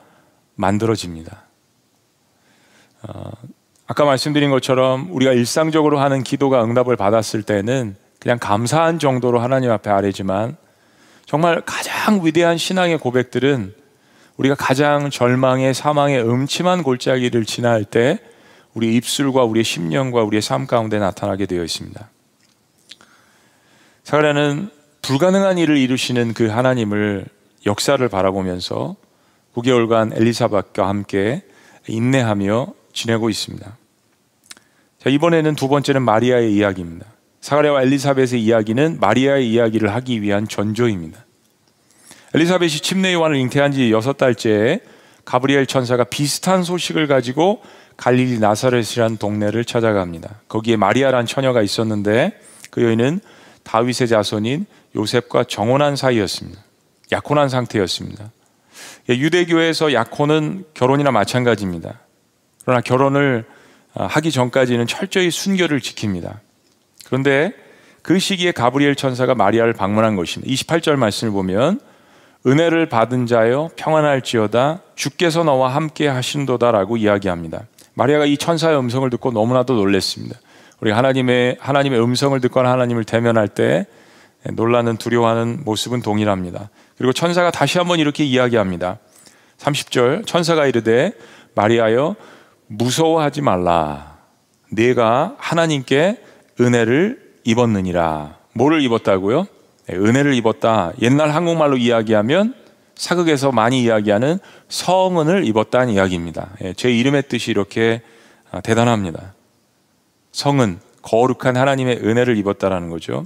만들어집니다. 0.55 1.43
어, 3.03 3.31
아까 3.87 4.03
말씀드린 4.03 4.51
것처럼 4.51 5.07
우리가 5.11 5.31
일상적으로 5.31 5.99
하는 5.99 6.21
기도가 6.21 6.63
응답을 6.63 6.97
받았을 6.97 7.43
때는 7.43 7.95
그냥 8.19 8.37
감사한 8.37 8.99
정도로 8.99 9.39
하나님 9.39 9.71
앞에 9.71 9.89
아뢰지만 9.89 10.57
정말 11.25 11.61
가장 11.61 12.25
위대한 12.25 12.57
신앙의 12.57 12.97
고백들은 12.97 13.73
우리가 14.35 14.55
가장 14.55 15.09
절망의 15.09 15.73
사망의 15.73 16.21
음침한 16.21 16.83
골짜기를 16.83 17.45
지날 17.45 17.85
때 17.85 18.19
우리 18.73 18.95
입술과 18.95 19.43
우리의 19.45 19.63
심령과 19.63 20.21
우리의 20.23 20.41
삶 20.41 20.67
가운데 20.67 20.99
나타나게 20.99 21.45
되어 21.45 21.63
있습니다. 21.63 22.09
사가랴는 24.03 24.69
불가능한 25.01 25.57
일을 25.57 25.77
이루시는 25.77 26.33
그 26.33 26.47
하나님을 26.47 27.25
역사를 27.65 28.07
바라보면서 28.07 28.95
9개월간 29.55 30.15
엘리사벳과 30.15 30.87
함께 30.87 31.43
인내하며 31.87 32.73
지내고 32.97 33.29
있습니다. 33.29 33.77
자, 34.99 35.09
이번에는 35.09 35.55
두 35.55 35.67
번째는 35.67 36.01
마리아의 36.01 36.53
이야기입니다. 36.53 37.05
사가랴와 37.39 37.83
엘리사벳의 37.83 38.43
이야기는 38.43 38.99
마리아의 38.99 39.49
이야기를 39.49 39.93
하기 39.93 40.21
위한 40.21 40.47
전조입니다. 40.47 41.23
엘리사벳이 42.33 42.71
침례 42.71 43.13
요한을 43.13 43.37
잉태한 43.37 43.71
지 43.71 43.91
여섯 43.91 44.17
달째에 44.17 44.81
가브리엘 45.23 45.67
천사가 45.67 46.05
비슷한 46.05 46.63
소식을 46.63 47.07
가지고 47.07 47.61
갈릴리 47.97 48.39
나사렛이라는 48.39 49.17
동네를 49.17 49.65
찾아갑니다. 49.65 50.41
거기에 50.47 50.75
마리아란 50.75 51.25
처녀가 51.25 51.61
있었는데 51.61 52.39
그 52.71 52.83
여인은 52.83 53.19
다윗의 53.63 54.07
자손인 54.07 54.65
요셉과 54.95 55.43
정혼한 55.43 55.95
사이였습니다. 55.95 56.59
약혼한 57.11 57.49
상태였습니다. 57.49 58.31
예, 59.09 59.13
유대교에서 59.13 59.93
약혼은 59.93 60.65
결혼이나 60.73 61.11
마찬가지입니다. 61.11 61.99
그러나 62.67 62.81
결혼을 62.81 63.45
아, 63.93 64.07
하기 64.07 64.29
전까지는 64.29 64.87
철저히 64.87 65.31
순결을 65.31 65.79
지킵니다. 65.79 66.39
그런데 67.05 67.53
그 68.01 68.19
시기에 68.19 68.51
가브리엘 68.51 68.95
천사가 68.95 69.35
마리아를 69.35 69.71
방문한 69.71 70.17
것입니다. 70.17 70.53
28절 70.53 70.97
말씀을 70.97 71.31
보면 71.31 71.79
은혜를 72.45 72.89
받은 72.89 73.25
자여 73.25 73.69
평안할지어다 73.77 74.81
주께서 74.95 75.45
너와 75.45 75.73
함께 75.73 76.09
하신도다라고 76.09 76.97
이야기합니다. 76.97 77.67
마리아가 77.93 78.25
이 78.25 78.35
천사의 78.35 78.77
음성을 78.77 79.09
듣고 79.11 79.31
너무나도 79.31 79.73
놀랐습니다. 79.75 80.37
우리 80.81 80.91
하나님의 80.91 81.59
하나님의 81.61 82.03
음성을 82.03 82.37
듣거나 82.41 82.69
하나님을 82.73 83.05
대면할 83.05 83.47
때 83.47 83.85
놀라는 84.43 84.97
두려워하는 84.97 85.61
모습은 85.63 86.01
동일합니다. 86.01 86.69
그리고 86.97 87.13
천사가 87.13 87.49
다시 87.49 87.77
한번 87.77 87.99
이렇게 87.99 88.25
이야기합니다. 88.25 88.99
30절 89.57 90.27
천사가 90.27 90.67
이르되 90.67 91.13
마리아여 91.55 92.17
무서워하지 92.67 93.41
말라. 93.41 94.17
네가 94.71 95.35
하나님께 95.37 96.17
은혜를 96.59 97.35
입었느니라. 97.43 98.37
뭐를 98.53 98.81
입었다고요? 98.81 99.47
네, 99.87 99.95
은혜를 99.95 100.33
입었다. 100.33 100.91
옛날 101.01 101.29
한국말로 101.31 101.77
이야기하면 101.77 102.53
사극에서 102.95 103.51
많이 103.51 103.83
이야기하는 103.83 104.39
성은을 104.69 105.45
입었다는 105.45 105.93
이야기입니다. 105.93 106.49
예, 106.63 106.73
제 106.73 106.91
이름의 106.91 107.23
뜻이 107.29 107.51
이렇게 107.51 108.01
아, 108.51 108.59
대단합니다. 108.59 109.33
성은 110.31 110.79
거룩한 111.03 111.55
하나님의 111.55 111.97
은혜를 112.03 112.37
입었다라는 112.37 112.89
거죠. 112.89 113.25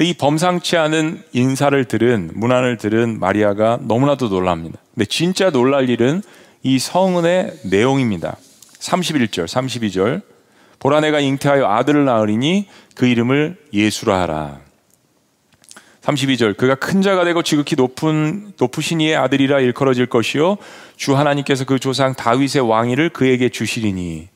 이 0.00 0.14
범상치 0.14 0.76
않은 0.76 1.22
인사를 1.32 1.84
들은 1.84 2.30
문안을 2.34 2.78
들은 2.78 3.20
마리아가 3.20 3.78
너무나도 3.82 4.28
놀랍니다. 4.28 4.78
근데 4.94 5.04
진짜 5.04 5.50
놀랄 5.50 5.88
일은 5.88 6.22
이 6.62 6.78
성은의 6.78 7.60
내용입니다. 7.64 8.36
31절, 8.80 9.44
32절. 9.46 10.22
보라 10.78 11.00
내가 11.00 11.20
잉태하여 11.20 11.66
아들을 11.66 12.04
낳으리니 12.06 12.66
그 12.94 13.06
이름을 13.06 13.56
예수라 13.72 14.22
하라. 14.22 14.60
32절 16.00 16.56
그가 16.56 16.74
큰 16.76 17.02
자가 17.02 17.24
되고 17.24 17.42
지극히 17.42 17.76
높은 17.76 18.54
높으신 18.58 19.02
이의 19.02 19.16
아들이라 19.16 19.60
일컬어질 19.60 20.06
것이요 20.06 20.56
주 20.96 21.14
하나님께서 21.14 21.66
그 21.66 21.78
조상 21.78 22.14
다윗의 22.14 22.66
왕위를 22.66 23.10
그에게 23.10 23.50
주시리니 23.50 24.28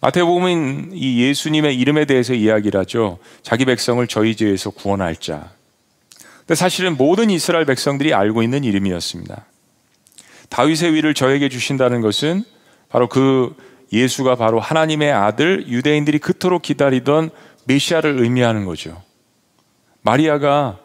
마태복음은 0.00 0.90
이 0.92 1.20
예수님의 1.22 1.76
이름에 1.76 2.04
대해서 2.04 2.34
이야기를 2.34 2.80
하죠. 2.80 3.18
자기 3.42 3.64
백성을 3.64 4.04
저희 4.06 4.36
죄에서 4.36 4.70
구원할 4.70 5.16
자. 5.16 5.50
근데 6.38 6.54
사실은 6.54 6.96
모든 6.96 7.30
이스라엘 7.30 7.64
백성들이 7.64 8.14
알고 8.14 8.42
있는 8.42 8.64
이름이었습니다. 8.64 9.44
다윗의 10.48 10.94
위를 10.94 11.14
저에게 11.14 11.48
주신다는 11.48 12.00
것은 12.00 12.44
바로 12.88 13.08
그 13.08 13.54
예수가 13.92 14.34
바로 14.36 14.60
하나님의 14.60 15.12
아들 15.12 15.66
유대인들이 15.68 16.18
그토록 16.18 16.62
기다리던 16.62 17.30
메시아를 17.64 18.20
의미하는 18.20 18.64
거죠. 18.64 19.02
마리아가 20.02 20.78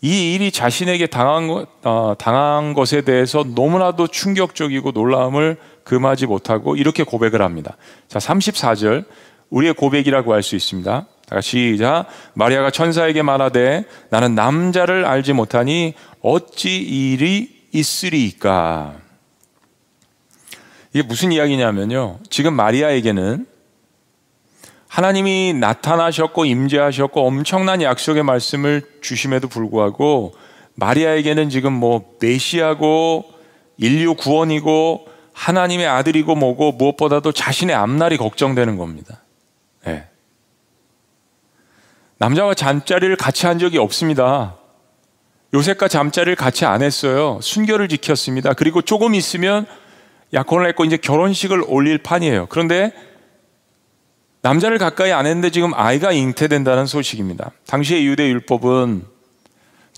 이 0.00 0.34
일이 0.34 0.52
자신에게 0.52 1.06
당한, 1.06 1.66
어, 1.82 2.14
당한 2.18 2.72
것에 2.72 3.00
대해서 3.00 3.44
너무나도 3.44 4.06
충격적이고 4.06 4.92
놀라움을 4.92 5.56
금하지 5.82 6.26
못하고 6.26 6.76
이렇게 6.76 7.02
고백을 7.02 7.42
합니다. 7.42 7.76
자, 8.08 8.18
34절. 8.18 9.04
우리의 9.50 9.72
고백이라고 9.72 10.34
할 10.34 10.42
수 10.42 10.56
있습니다. 10.56 11.06
다 11.28 11.40
시작. 11.40 12.06
마리아가 12.34 12.70
천사에게 12.70 13.22
말하되 13.22 13.84
나는 14.10 14.34
남자를 14.34 15.04
알지 15.04 15.32
못하니 15.32 15.94
어찌 16.22 16.76
일이 16.78 17.66
있으리까? 17.72 19.07
이게 20.92 21.02
무슨 21.02 21.32
이야기냐면요. 21.32 22.18
지금 22.30 22.54
마리아에게는 22.54 23.46
하나님이 24.88 25.52
나타나셨고 25.52 26.46
임재하셨고 26.46 27.26
엄청난 27.26 27.82
약속의 27.82 28.22
말씀을 28.22 28.82
주심에도 29.02 29.48
불구하고 29.48 30.34
마리아에게는 30.74 31.50
지금 31.50 31.72
뭐 31.72 32.16
메시아고 32.20 33.24
인류 33.76 34.14
구원이고 34.14 35.06
하나님의 35.32 35.86
아들이고 35.86 36.34
뭐고 36.34 36.72
무엇보다도 36.72 37.32
자신의 37.32 37.76
앞날이 37.76 38.16
걱정되는 38.16 38.76
겁니다. 38.76 39.22
네. 39.84 40.06
남자와 42.16 42.54
잠자리를 42.54 43.14
같이 43.16 43.46
한 43.46 43.58
적이 43.58 43.78
없습니다. 43.78 44.56
요셉과 45.54 45.88
잠자리를 45.88 46.34
같이 46.34 46.64
안 46.64 46.82
했어요. 46.82 47.38
순결을 47.40 47.88
지켰습니다. 47.88 48.54
그리고 48.54 48.82
조금 48.82 49.14
있으면 49.14 49.66
약혼을 50.32 50.66
했고 50.68 50.84
이제 50.84 50.96
결혼식을 50.96 51.64
올릴 51.66 51.98
판이에요. 51.98 52.46
그런데 52.48 52.92
남자를 54.42 54.78
가까이 54.78 55.12
안 55.12 55.26
했는데 55.26 55.50
지금 55.50 55.72
아이가 55.74 56.12
잉태된다는 56.12 56.86
소식입니다. 56.86 57.50
당시의 57.66 58.06
유대 58.06 58.28
율법은 58.28 59.04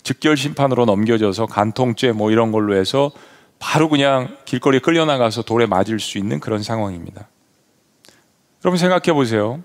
즉결 0.03 0.35
심판으로 0.35 0.85
넘겨져서 0.85 1.45
간통죄 1.45 2.11
뭐 2.11 2.31
이런 2.31 2.51
걸로 2.51 2.75
해서 2.75 3.11
바로 3.59 3.87
그냥 3.89 4.37
길거리에 4.45 4.79
끌려나가서 4.79 5.43
돌에 5.43 5.67
맞을 5.67 5.99
수 5.99 6.17
있는 6.17 6.39
그런 6.39 6.63
상황입니다. 6.63 7.27
여러분 8.65 8.77
생각해 8.77 9.13
보세요. 9.13 9.61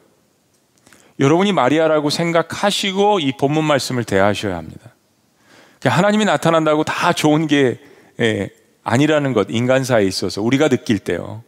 여러분이 1.18 1.52
마리아라고 1.52 2.10
생각하시고 2.10 3.20
이 3.20 3.32
본문 3.38 3.64
말씀을 3.64 4.04
대하셔야 4.04 4.56
합니다. 4.56 4.92
하나님이 5.82 6.26
나타난다고 6.26 6.84
다 6.84 7.12
좋은 7.12 7.46
게 7.46 7.80
예, 8.20 8.50
아니라는 8.88 9.32
것, 9.32 9.48
인간사에 9.50 10.04
있어서 10.04 10.40
우리가 10.40 10.68
느낄 10.68 11.00
때요. 11.00 11.42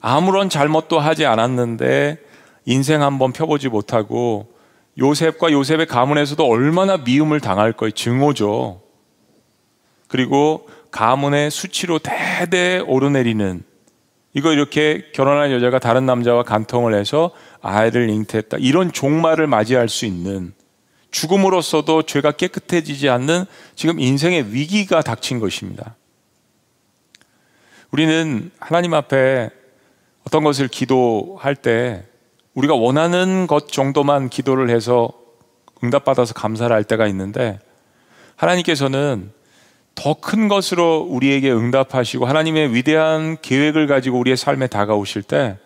아무런 0.00 0.50
잘못도 0.50 0.98
하지 0.98 1.24
않았는데 1.26 2.18
인생 2.64 3.02
한번 3.02 3.32
펴보지 3.32 3.68
못하고 3.68 4.52
요셉과 4.98 5.52
요셉의 5.52 5.86
가문에서도 5.86 6.44
얼마나 6.44 6.96
미움을 6.96 7.38
당할 7.38 7.72
거예요. 7.72 7.92
증오죠. 7.92 8.80
그리고 10.08 10.68
가문의 10.90 11.52
수치로 11.52 12.00
대대 12.00 12.80
오르내리는 12.84 13.62
이거 14.34 14.52
이렇게 14.52 15.04
결혼한 15.14 15.52
여자가 15.52 15.78
다른 15.78 16.04
남자와 16.04 16.42
간통을 16.42 16.94
해서 16.94 17.30
아이를 17.62 18.10
잉태했다. 18.10 18.56
이런 18.58 18.90
종말을 18.90 19.46
맞이할 19.46 19.88
수 19.88 20.04
있는 20.04 20.52
죽음으로써도 21.12 22.02
죄가 22.02 22.32
깨끗해지지 22.32 23.08
않는 23.08 23.44
지금 23.76 24.00
인생의 24.00 24.52
위기가 24.52 25.00
닥친 25.00 25.38
것입니다. 25.38 25.94
우리는 27.90 28.50
하나님 28.58 28.94
앞에 28.94 29.50
어떤 30.26 30.44
것을 30.44 30.68
기도할 30.68 31.56
때 31.56 32.04
우리가 32.54 32.74
원하는 32.74 33.46
것 33.46 33.68
정도만 33.68 34.28
기도를 34.28 34.70
해서 34.70 35.10
응답받아서 35.82 36.34
감사를 36.34 36.74
할 36.74 36.84
때가 36.84 37.06
있는데 37.06 37.60
하나님께서는 38.36 39.32
더 39.94 40.14
큰 40.14 40.46
것으로 40.46 41.00
우리에게 41.08 41.50
응답하시고 41.50 42.26
하나님의 42.26 42.72
위대한 42.74 43.36
계획을 43.42 43.86
가지고 43.86 44.18
우리의 44.18 44.36
삶에 44.36 44.68
다가오실 44.68 45.22
때 45.22 45.56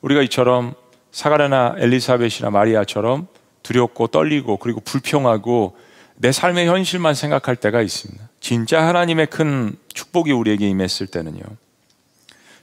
우리가 0.00 0.22
이처럼 0.22 0.74
사가랴나 1.10 1.76
엘리사벳이나 1.78 2.50
마리아처럼 2.50 3.26
두렵고 3.62 4.06
떨리고 4.06 4.56
그리고 4.56 4.80
불평하고 4.80 5.76
내 6.16 6.32
삶의 6.32 6.66
현실만 6.66 7.14
생각할 7.14 7.56
때가 7.56 7.82
있습니다. 7.82 8.28
진짜 8.40 8.86
하나님의 8.86 9.26
큰 9.26 9.76
축복이 9.92 10.32
우리에게 10.32 10.68
임했을 10.68 11.06
때는요. 11.06 11.42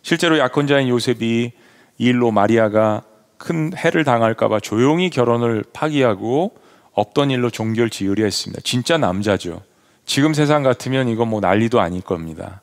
실제로 0.01 0.37
약혼자인 0.37 0.87
요셉이 0.87 1.51
이 1.97 2.03
일로 2.03 2.31
마리아가 2.31 3.03
큰 3.37 3.75
해를 3.75 4.03
당할까봐 4.03 4.59
조용히 4.59 5.09
결혼을 5.09 5.63
파기하고 5.73 6.55
없던 6.93 7.31
일로 7.31 7.49
종결 7.49 7.89
지으려 7.89 8.23
했습니다. 8.23 8.61
진짜 8.63 8.97
남자죠. 8.97 9.63
지금 10.05 10.33
세상 10.33 10.63
같으면 10.63 11.07
이건 11.07 11.29
뭐 11.29 11.39
난리도 11.39 11.79
아닐 11.79 12.01
겁니다. 12.01 12.61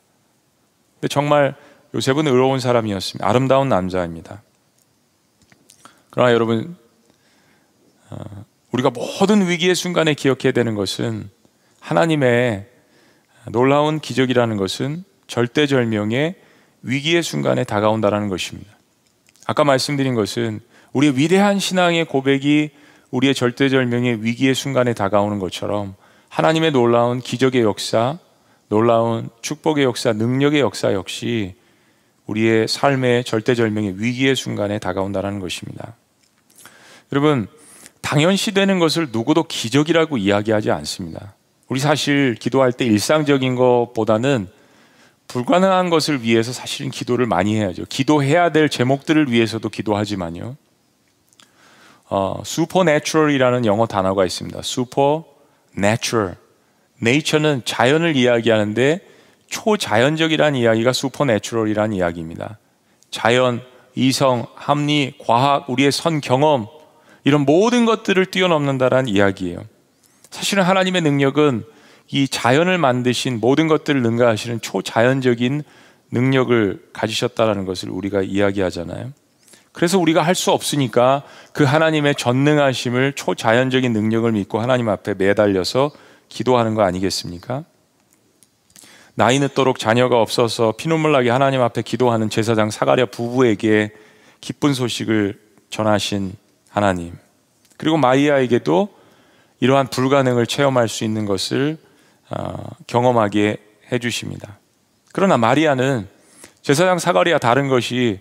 근데 0.95 1.07
정말 1.07 1.55
요셉은 1.95 2.27
의로운 2.27 2.59
사람이었습니다. 2.59 3.27
아름다운 3.27 3.69
남자입니다. 3.69 4.43
그러나 6.11 6.33
여러분, 6.33 6.75
어, 8.09 8.45
우리가 8.71 8.91
모든 8.91 9.47
위기의 9.47 9.75
순간에 9.75 10.13
기억해야 10.13 10.51
되는 10.51 10.75
것은 10.75 11.29
하나님의 11.79 12.67
놀라운 13.51 13.99
기적이라는 13.99 14.57
것은 14.57 15.03
절대절명의 15.27 16.35
위기의 16.81 17.23
순간에 17.23 17.63
다가온다라는 17.63 18.29
것입니다. 18.29 18.71
아까 19.45 19.63
말씀드린 19.63 20.15
것은 20.15 20.59
우리의 20.93 21.17
위대한 21.17 21.59
신앙의 21.59 22.05
고백이 22.05 22.71
우리의 23.11 23.33
절대절명의 23.33 24.23
위기의 24.23 24.55
순간에 24.55 24.93
다가오는 24.93 25.39
것처럼 25.39 25.95
하나님의 26.29 26.71
놀라운 26.71 27.19
기적의 27.19 27.63
역사, 27.63 28.19
놀라운 28.67 29.29
축복의 29.41 29.83
역사, 29.83 30.13
능력의 30.13 30.61
역사 30.61 30.93
역시 30.93 31.55
우리의 32.27 32.67
삶의 32.67 33.23
절대절명의 33.23 33.99
위기의 33.99 34.35
순간에 34.35 34.77
다가온다는 34.77 35.39
것입니다. 35.39 35.95
여러분, 37.11 37.47
당연시되는 38.01 38.77
것을 38.77 39.09
누구도 39.11 39.43
기적이라고 39.43 40.17
이야기하지 40.17 40.69
않습니다. 40.71 41.33
우리 41.67 41.79
사실 41.79 42.35
기도할 42.35 42.71
때 42.71 42.85
일상적인 42.85 43.55
것보다는 43.55 44.47
불가능한 45.29 45.91
것을 45.91 46.23
위해서 46.23 46.51
사실은 46.51 46.91
기도를 46.91 47.27
많이 47.27 47.55
해야죠. 47.55 47.85
기도해야 47.87 48.51
될 48.51 48.67
제목들을 48.67 49.31
위해서도 49.31 49.69
기도하지만요. 49.69 50.57
어, 52.09 52.41
supernatural이라는 52.43 53.65
영어 53.65 53.85
단어가 53.85 54.25
있습니다. 54.25 54.59
supernatural. 54.59 56.35
nature는 57.01 57.61
자연을 57.63 58.15
이야기하는데 58.15 59.07
초자연적이라는 59.47 60.59
이야기가 60.59 60.89
supernatural이라는 60.89 61.95
이야기입니다. 61.95 62.57
자연, 63.11 63.61
이성, 63.93 64.47
합리, 64.55 65.13
과학, 65.19 65.69
우리의 65.69 65.91
선 65.91 66.21
경험 66.21 66.67
이런 67.23 67.41
모든 67.41 67.85
것들을 67.85 68.25
뛰어넘는다라는 68.25 69.07
이야기예요. 69.07 69.59
사실은 70.31 70.63
하나님의 70.63 71.03
능력은 71.03 71.63
이 72.11 72.27
자연을 72.27 72.77
만드신 72.77 73.39
모든 73.39 73.67
것들을 73.67 74.01
능가하시는 74.01 74.61
초자연적인 74.61 75.63
능력을 76.11 76.89
가지셨다라는 76.91 77.65
것을 77.65 77.89
우리가 77.89 78.21
이야기하잖아요. 78.23 79.11
그래서 79.71 79.99
우리가 79.99 80.23
할 80.23 80.33
수 80.33 80.51
없으니까 80.51 81.23
그 81.53 81.63
하나님의 81.63 82.15
전능하심을 82.15 83.13
초자연적인 83.13 83.93
능력을 83.93 84.31
믿고 84.31 84.59
하나님 84.59 84.89
앞에 84.89 85.13
매달려서 85.13 85.91
기도하는 86.29 86.73
거 86.75 86.81
아니겠습니까? 86.81 87.63
나이 89.13 89.37
늦도록 89.39 89.79
자녀가 89.79 90.21
없어서 90.21 90.73
피눈물 90.77 91.11
나게 91.11 91.29
하나님 91.29 91.61
앞에 91.61 91.81
기도하는 91.81 92.29
제사장 92.29 92.71
사가랴 92.71 93.07
부부에게 93.07 93.91
기쁜 94.41 94.73
소식을 94.73 95.39
전하신 95.69 96.33
하나님. 96.69 97.17
그리고 97.77 97.97
마이아에게도 97.97 98.89
이러한 99.59 99.87
불가능을 99.89 100.47
체험할 100.47 100.87
수 100.87 101.03
있는 101.03 101.25
것을 101.25 101.77
어, 101.77 101.88
경험하게 102.87 103.57
해주십니다. 103.91 104.57
그러나 105.11 105.37
마리아는 105.37 106.07
제사장 106.61 106.99
사가리와 106.99 107.39
다른 107.39 107.67
것이 107.67 108.19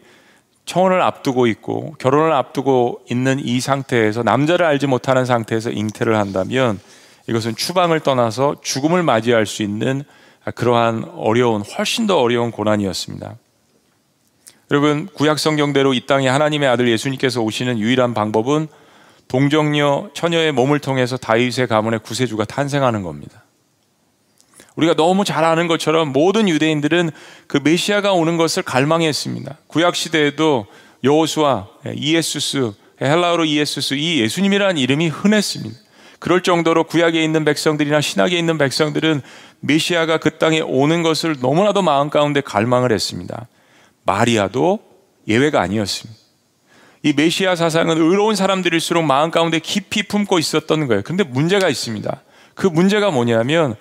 청혼을 0.65 1.01
앞두고 1.01 1.47
있고 1.47 1.95
결혼을 1.99 2.33
앞두고 2.33 3.01
있는 3.11 3.39
이 3.41 3.61
상태에서 3.61 4.23
남자를 4.23 4.67
알지 4.67 4.87
못하는 4.87 5.25
상태에서 5.25 5.71
잉태를 5.71 6.17
한다면 6.17 6.79
이것은 7.27 7.57
추방을 7.57 8.01
떠나서 8.01 8.57
죽음을 8.63 9.03
맞이할 9.03 9.47
수 9.47 9.63
있는 9.63 10.03
그러한 10.55 11.11
어려운 11.17 11.63
훨씬 11.63 12.07
더 12.07 12.19
어려운 12.19 12.51
고난이었습니다. 12.51 13.37
여러분 14.71 15.07
구약 15.15 15.39
성경대로 15.39 15.95
이 15.95 16.07
땅에 16.07 16.29
하나님의 16.29 16.69
아들 16.69 16.89
예수님께서 16.89 17.41
오시는 17.41 17.79
유일한 17.79 18.13
방법은 18.13 18.69
동정녀 19.29 20.11
처녀의 20.15 20.53
몸을 20.53 20.79
통해서 20.79 21.17
다윗의 21.17 21.67
가문의 21.69 22.01
구세주가 22.01 22.45
탄생하는 22.45 23.03
겁니다. 23.03 23.43
우리가 24.79 24.95
너무 24.95 25.24
잘 25.24 25.45
아는 25.45 25.66
것처럼 25.66 26.12
모든 26.12 26.49
유대인들은 26.49 27.11
그 27.49 27.59
메시아가 27.62 28.12
오는 28.12 28.37
것을 28.37 28.62
갈망했습니다. 28.62 29.59
구약 29.66 29.97
시대에도 29.97 30.66
여호수아, 31.03 31.66
이에수스, 31.97 32.72
헬라어로 33.01 33.45
이에수스 33.45 33.95
이 33.95 34.20
예수님이라는 34.20 34.76
이름이 34.79 35.09
흔했습니다. 35.09 35.76
그럴 36.20 36.45
정도로 36.45 36.85
구약에 36.85 37.22
있는 37.22 37.45
백성들이나 37.45 38.01
신약에 38.01 38.39
있는 38.39 38.57
백성들은 38.57 39.20
메시아가 39.61 40.18
그 40.18 40.39
땅에 40.39 40.61
오는 40.61 41.03
것을 41.03 41.37
너무나도 41.41 41.83
마음 41.83 42.09
가운데 42.09 42.41
갈망을 42.41 42.93
했습니다. 42.93 43.49
마리아도 44.05 44.79
예외가 45.26 45.61
아니었습니다. 45.61 46.20
이 47.03 47.12
메시아 47.14 47.57
사상은 47.57 47.97
의로운 47.97 48.37
사람들일수록 48.37 49.05
마음 49.05 49.33
가운데 49.33 49.59
깊이 49.59 50.05
품고 50.05 50.39
있었던 50.39 50.87
거예요. 50.87 51.03
근데 51.03 51.24
문제가 51.24 51.68
있습니다. 51.68 52.22
그 52.55 52.66
문제가 52.68 53.11
뭐냐면 53.11 53.76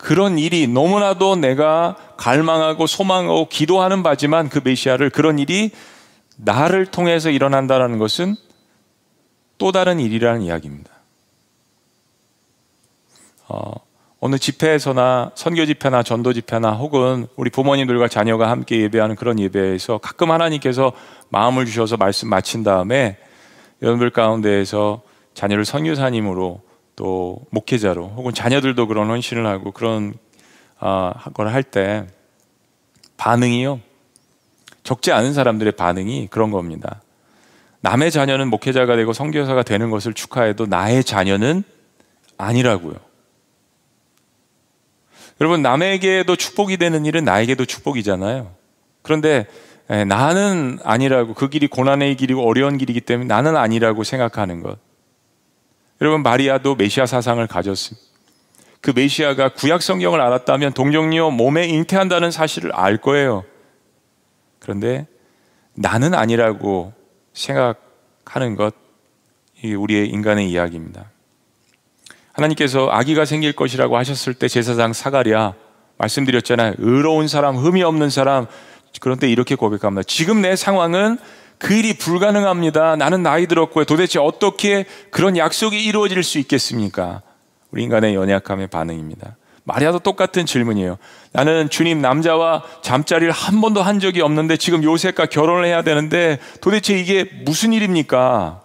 그런 0.00 0.38
일이 0.38 0.66
너무나도 0.66 1.36
내가 1.36 1.94
갈망하고 2.16 2.86
소망하고 2.86 3.48
기도하는 3.48 4.02
바지만 4.02 4.48
그 4.48 4.60
메시아를 4.64 5.10
그런 5.10 5.38
일이 5.38 5.70
나를 6.36 6.86
통해서 6.86 7.28
일어난다는 7.28 7.98
것은 7.98 8.34
또 9.58 9.72
다른 9.72 10.00
일이라는 10.00 10.40
이야기입니다. 10.40 10.90
어, 13.48 13.72
어느 14.20 14.38
집회에서나 14.38 15.32
선교 15.34 15.66
집회나 15.66 16.02
전도 16.02 16.32
집회나 16.32 16.72
혹은 16.72 17.26
우리 17.36 17.50
부모님들과 17.50 18.08
자녀가 18.08 18.50
함께 18.50 18.80
예배하는 18.80 19.16
그런 19.16 19.38
예배에서 19.38 19.98
가끔 19.98 20.30
하나님께서 20.30 20.92
마음을 21.28 21.66
주셔서 21.66 21.98
말씀 21.98 22.28
마친 22.28 22.62
다음에 22.62 23.18
여러분들 23.82 24.10
가운데에서 24.10 25.02
자녀를 25.34 25.66
선교사님으로 25.66 26.69
또 27.00 27.40
목회자로 27.48 28.08
혹은 28.08 28.34
자녀들도 28.34 28.86
그런 28.86 29.08
헌신을 29.08 29.46
하고 29.46 29.72
그런 29.72 30.12
어, 30.80 31.12
걸할 31.32 31.62
때 31.62 32.06
반응이요 33.16 33.80
적지 34.82 35.10
않은 35.10 35.32
사람들의 35.32 35.72
반응이 35.72 36.28
그런 36.30 36.50
겁니다. 36.50 37.00
남의 37.80 38.10
자녀는 38.10 38.48
목회자가 38.48 38.96
되고 38.96 39.14
선교사가 39.14 39.62
되는 39.62 39.88
것을 39.88 40.12
축하해도 40.12 40.66
나의 40.66 41.02
자녀는 41.02 41.62
아니라고요. 42.36 42.96
여러분 45.40 45.62
남에게도 45.62 46.36
축복이 46.36 46.76
되는 46.76 47.06
일은 47.06 47.24
나에게도 47.24 47.64
축복이잖아요. 47.64 48.54
그런데 49.00 49.46
나는 50.06 50.78
아니라고 50.84 51.32
그 51.32 51.48
길이 51.48 51.66
고난의 51.66 52.16
길이고 52.16 52.46
어려운 52.46 52.76
길이기 52.76 53.00
때문에 53.00 53.26
나는 53.26 53.56
아니라고 53.56 54.04
생각하는 54.04 54.62
것. 54.62 54.89
여러분 56.00 56.22
마리아도 56.22 56.74
메시아 56.74 57.06
사상을 57.06 57.46
가졌습니다. 57.46 58.08
그 58.80 58.92
메시아가 58.94 59.50
구약 59.50 59.82
성경을 59.82 60.20
알았다면 60.20 60.72
동정녀 60.72 61.30
몸에 61.30 61.66
잉태한다는 61.66 62.30
사실을 62.30 62.72
알 62.72 62.96
거예요. 62.96 63.44
그런데 64.58 65.06
나는 65.74 66.14
아니라고 66.14 66.92
생각하는 67.34 68.56
것, 68.56 68.74
이 69.62 69.74
우리의 69.74 70.08
인간의 70.08 70.50
이야기입니다. 70.50 71.10
하나님께서 72.32 72.88
아기가 72.90 73.26
생길 73.26 73.52
것이라고 73.52 73.98
하셨을 73.98 74.32
때 74.32 74.48
제사장 74.48 74.94
사가랴 74.94 75.54
말씀드렸잖아요. 75.98 76.74
의로운 76.78 77.28
사람, 77.28 77.56
흠이 77.56 77.82
없는 77.82 78.08
사람. 78.08 78.46
그런데 79.00 79.28
이렇게 79.28 79.54
고백합니다. 79.54 80.02
지금 80.04 80.40
내 80.40 80.56
상황은 80.56 81.18
그 81.60 81.74
일이 81.74 81.92
불가능합니다. 81.92 82.96
나는 82.96 83.22
나이 83.22 83.46
들었고요. 83.46 83.84
도대체 83.84 84.18
어떻게 84.18 84.86
그런 85.10 85.36
약속이 85.36 85.84
이루어질 85.84 86.22
수 86.22 86.38
있겠습니까? 86.38 87.22
우리 87.70 87.84
인간의 87.84 88.14
연약함의 88.14 88.68
반응입니다. 88.68 89.36
마리아도 89.64 89.98
똑같은 89.98 90.46
질문이에요. 90.46 90.96
나는 91.32 91.68
주님 91.68 92.00
남자와 92.00 92.64
잠자리를 92.82 93.30
한 93.30 93.60
번도 93.60 93.82
한 93.82 94.00
적이 94.00 94.22
없는데 94.22 94.56
지금 94.56 94.82
요셉과 94.82 95.26
결혼을 95.26 95.66
해야 95.66 95.82
되는데 95.82 96.38
도대체 96.62 96.98
이게 96.98 97.24
무슨 97.44 97.74
일입니까? 97.74 98.62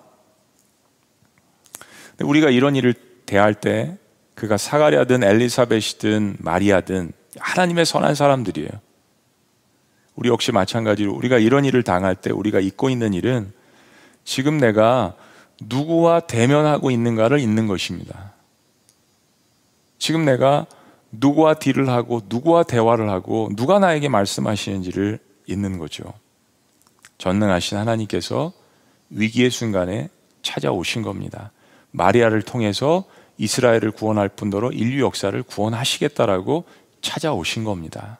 우리가 2.21 2.49
이런 2.49 2.77
일을 2.77 2.93
대할 3.25 3.53
때 3.53 3.97
그가 4.35 4.55
사가랴든 4.55 5.21
엘리사벳이든 5.21 6.37
마리아든 6.39 7.11
하나님의 7.39 7.85
선한 7.85 8.15
사람들이에요. 8.15 8.84
우리 10.15 10.29
역시 10.29 10.51
마찬가지로 10.51 11.13
우리가 11.13 11.37
이런 11.37 11.65
일을 11.65 11.83
당할 11.83 12.15
때 12.15 12.31
우리가 12.31 12.59
잊고 12.59 12.89
있는 12.89 13.13
일은 13.13 13.51
지금 14.23 14.57
내가 14.57 15.15
누구와 15.61 16.21
대면하고 16.21 16.91
있는가를 16.91 17.39
잊는 17.39 17.67
것입니다. 17.67 18.33
지금 19.97 20.25
내가 20.25 20.65
누구와 21.11 21.55
딜을 21.55 21.89
하고 21.89 22.21
누구와 22.27 22.63
대화를 22.63 23.09
하고 23.09 23.49
누가 23.55 23.79
나에게 23.79 24.09
말씀하시는지를 24.09 25.19
잊는 25.47 25.77
거죠. 25.77 26.13
전능하신 27.17 27.77
하나님께서 27.77 28.51
위기의 29.09 29.49
순간에 29.49 30.09
찾아오신 30.41 31.01
겁니다. 31.01 31.51
마리아를 31.91 32.41
통해서 32.41 33.05
이스라엘을 33.37 33.91
구원할 33.91 34.29
뿐더러 34.29 34.71
인류 34.71 35.03
역사를 35.03 35.41
구원하시겠다라고 35.43 36.65
찾아오신 37.01 37.63
겁니다. 37.63 38.19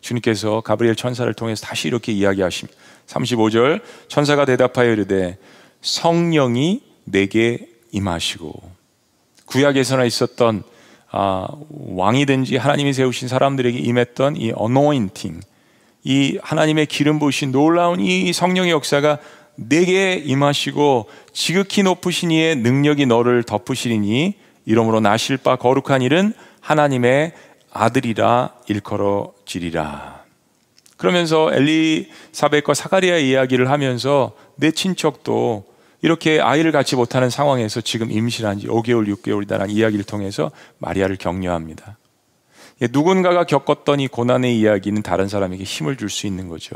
주님께서 0.00 0.60
가브리엘 0.62 0.96
천사를 0.96 1.32
통해서 1.34 1.66
다시 1.66 1.88
이렇게 1.88 2.12
이야기하십니다. 2.12 2.78
35절 3.06 3.80
천사가 4.08 4.44
대답하여 4.44 4.92
이르되 4.92 5.38
성령이 5.82 6.82
내게 7.04 7.68
임하시고 7.92 8.62
구약에서나 9.46 10.04
있었던 10.04 10.62
아, 11.12 11.48
왕이든지 11.70 12.56
하나님이 12.56 12.92
세우신 12.92 13.26
사람들에게 13.26 13.76
임했던 13.78 14.36
이 14.36 14.52
anointing 14.56 15.40
이 16.04 16.38
하나님의 16.40 16.86
기름 16.86 17.18
부으신 17.18 17.50
놀라운 17.50 18.00
이 18.00 18.32
성령의 18.32 18.70
역사가 18.70 19.18
내게 19.56 20.14
임하시고 20.14 21.06
지극히 21.32 21.82
높으신 21.82 22.30
이의 22.30 22.56
능력이 22.56 23.06
너를 23.06 23.42
덮으시리니 23.42 24.34
이러므로 24.64 25.00
나실 25.00 25.36
바 25.36 25.56
거룩한 25.56 26.02
일은 26.02 26.32
하나님의 26.60 27.32
아들이라 27.72 28.54
일컬어지리라. 28.68 30.24
그러면서 30.96 31.50
엘리사벳과 31.52 32.74
사가리아 32.74 33.16
이야기를 33.16 33.70
하면서 33.70 34.32
내 34.56 34.70
친척도 34.70 35.64
이렇게 36.02 36.40
아이를 36.40 36.72
갖지 36.72 36.96
못하는 36.96 37.30
상황에서 37.30 37.80
지금 37.80 38.10
임신한 38.10 38.58
지 38.58 38.66
5개월, 38.66 39.12
6개월이다라는 39.14 39.70
이야기를 39.70 40.04
통해서 40.04 40.50
마리아를 40.78 41.16
격려합니다. 41.16 41.96
예, 42.82 42.88
누군가가 42.90 43.44
겪었던 43.44 44.00
이 44.00 44.08
고난의 44.08 44.58
이야기는 44.58 45.02
다른 45.02 45.28
사람에게 45.28 45.64
힘을 45.64 45.96
줄 45.96 46.08
수 46.08 46.26
있는 46.26 46.48
거죠. 46.48 46.74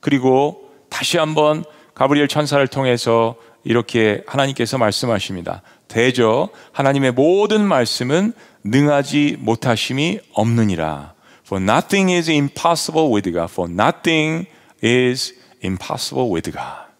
그리고 0.00 0.70
다시 0.88 1.18
한번 1.18 1.64
가브리엘 1.94 2.28
천사를 2.28 2.64
통해서 2.68 3.36
이렇게 3.64 4.22
하나님께서 4.26 4.78
말씀하십니다. 4.78 5.62
대저 5.88 6.50
하나님의 6.72 7.12
모든 7.12 7.64
말씀은 7.66 8.32
능하지 8.64 9.36
못하심이 9.40 10.20
없느니라. 10.32 11.14
For 11.46 11.62
nothing 11.62 12.10
is 12.10 12.30
impossible 12.30 13.12
with 13.12 13.30
God. 13.30 13.50
For 13.52 13.70
nothing 13.70 14.46
is 14.82 15.34
impossible 15.62 16.32
with 16.32 16.50
God. 16.50 16.90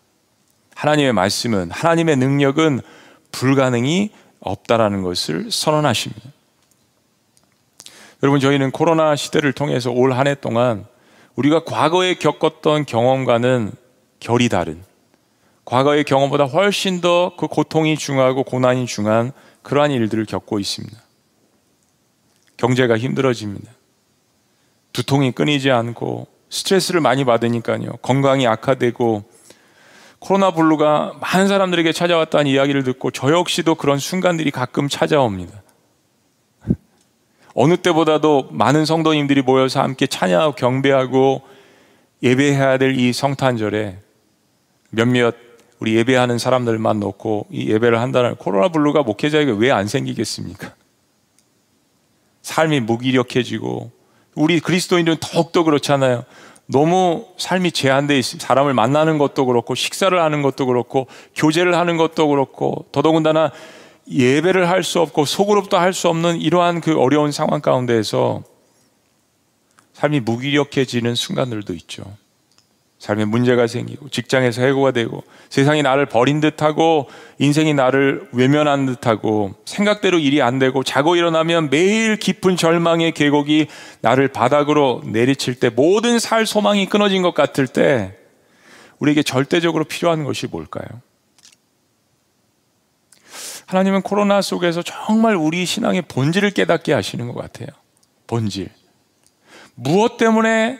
하나님의 0.75 1.13
말씀은 1.15 1.71
하나님의 1.71 2.17
능력은 2.17 2.81
불가능이 3.33 4.11
없다라는 4.41 5.03
것을 5.03 5.51
선언하십니다. 5.51 6.31
여러분 8.23 8.41
저희는 8.41 8.71
코로나 8.71 9.17
시대를 9.17 9.53
통해서 9.53 9.91
올 9.91 10.13
한 10.13 10.27
해 10.27 10.35
동안 10.35 10.87
우리가 11.37 11.65
과거에 11.65 12.15
겪었던 12.15 12.85
경험과는 12.87 13.73
결이 14.21 14.49
다른 14.49 14.83
과거의 15.65 16.05
경험보다 16.05 16.45
훨씬 16.45 17.01
더 17.01 17.35
그 17.37 17.47
고통이 17.49 17.97
중하고 17.97 18.45
고난이 18.45 18.87
중한 18.87 19.33
그러한 19.63 19.91
일들을 19.91 20.27
겪고 20.27 20.59
있습니다. 20.59 20.97
경제가 22.57 22.97
힘들어집니다. 22.99 23.71
두통이 24.93 25.33
끊이지 25.33 25.71
않고 25.71 26.27
스트레스를 26.51 27.01
많이 27.01 27.25
받으니까요. 27.25 27.93
건강이 28.03 28.47
악화되고 28.47 29.25
코로나 30.21 30.53
블루가 30.53 31.15
많은 31.21 31.49
사람들에게 31.49 31.93
찾아왔다는 31.93 32.47
이야기를 32.47 32.85
듣고 32.85 33.11
저 33.11 33.31
역시도 33.33 33.75
그런 33.75 33.99
순간들이 33.99 34.51
가끔 34.51 34.89
찾아옵니다. 34.89 35.63
어느 37.55 37.77
때보다도 37.77 38.49
많은 38.51 38.85
성도님들이 38.85 39.43
모여서 39.43 39.83
함께 39.83 40.07
찬양하고 40.07 40.55
경배하고 40.55 41.43
예배해야 42.23 42.79
될 42.79 42.97
이 42.99 43.13
성탄절에 43.13 43.99
몇몇 44.91 45.35
우리 45.81 45.97
예배하는 45.97 46.39
사람들만 46.39 47.01
놓고 47.01 47.47
이 47.51 47.69
예배를 47.71 48.01
한다는 48.01 48.35
코로나 48.37 48.69
블루가 48.69 49.03
목회자에게 49.03 49.53
왜 49.59 49.71
안 49.71 49.87
생기겠습니까? 49.87 50.73
삶이 52.45 52.81
무기력해지고 52.81 53.91
우리 54.35 54.61
그리스도인들은 54.61 55.19
더욱더 55.21 55.65
그렇잖아요. 55.65 56.25
너무 56.67 57.27
삶이 57.39 57.73
제한되어 57.73 58.17
있습니다. 58.17 58.47
사람을 58.47 58.75
만나는 58.75 59.19
것도 59.19 59.47
그렇고 59.47 59.75
식사를 59.75 60.19
하는 60.19 60.43
것도 60.43 60.67
그렇고 60.67 61.09
교제를 61.35 61.75
하는 61.75 61.97
것도 61.97 62.29
그렇고 62.29 62.87
더더군다나 62.93 63.51
예배를 64.11 64.69
할 64.69 64.83
수 64.83 65.01
없고 65.01 65.25
속으로부터 65.25 65.79
할수 65.79 66.09
없는 66.09 66.41
이러한 66.41 66.83
그 66.83 66.99
어려운 66.99 67.33
상황 67.33 67.61
가운데에서 67.61 68.43
삶이 69.95 70.21
무기력해지는 70.21 71.15
순간들도 71.15 71.73
있죠. 71.75 72.05
삶에 73.05 73.27
문제가 73.27 73.67
생기고 73.67 74.09
직장에서 74.09 74.63
해고가 74.63 74.93
되고 74.93 75.23
세상이 75.51 75.83
나를 75.83 76.07
버린 76.07 76.41
듯하고 76.41 77.11
인생이 77.39 77.75
나를 77.75 78.31
외면한 78.33 78.87
듯하고 78.87 79.53
생각대로 79.67 80.19
일이 80.19 80.41
안 80.41 80.59
되고 80.59 80.83
자고 80.83 81.15
일어나면 81.15 81.69
매일 81.69 82.17
깊은 82.17 82.57
절망의 82.57 83.13
계곡이 83.13 83.67
나를 84.01 84.29
바닥으로 84.29 85.03
내리칠 85.05 85.57
때 85.57 85.69
모든 85.69 86.19
살 86.19 86.47
소망이 86.47 86.87
끊어진 86.87 87.21
것 87.21 87.35
같을 87.35 87.67
때 87.67 88.17
우리에게 89.01 89.23
절대적으로 89.23 89.85
필요한 89.85 90.25
것이 90.25 90.47
뭘까요? 90.47 90.87
하나님은 93.67 94.01
코로나 94.01 94.41
속에서 94.41 94.81
정말 94.81 95.37
우리 95.37 95.67
신앙의 95.67 96.03
본질을 96.09 96.53
깨닫게 96.53 96.95
하시는 96.95 97.31
것 97.31 97.35
같아요. 97.35 97.69
본질. 98.27 98.71
무엇 99.75 100.17
때문에 100.17 100.79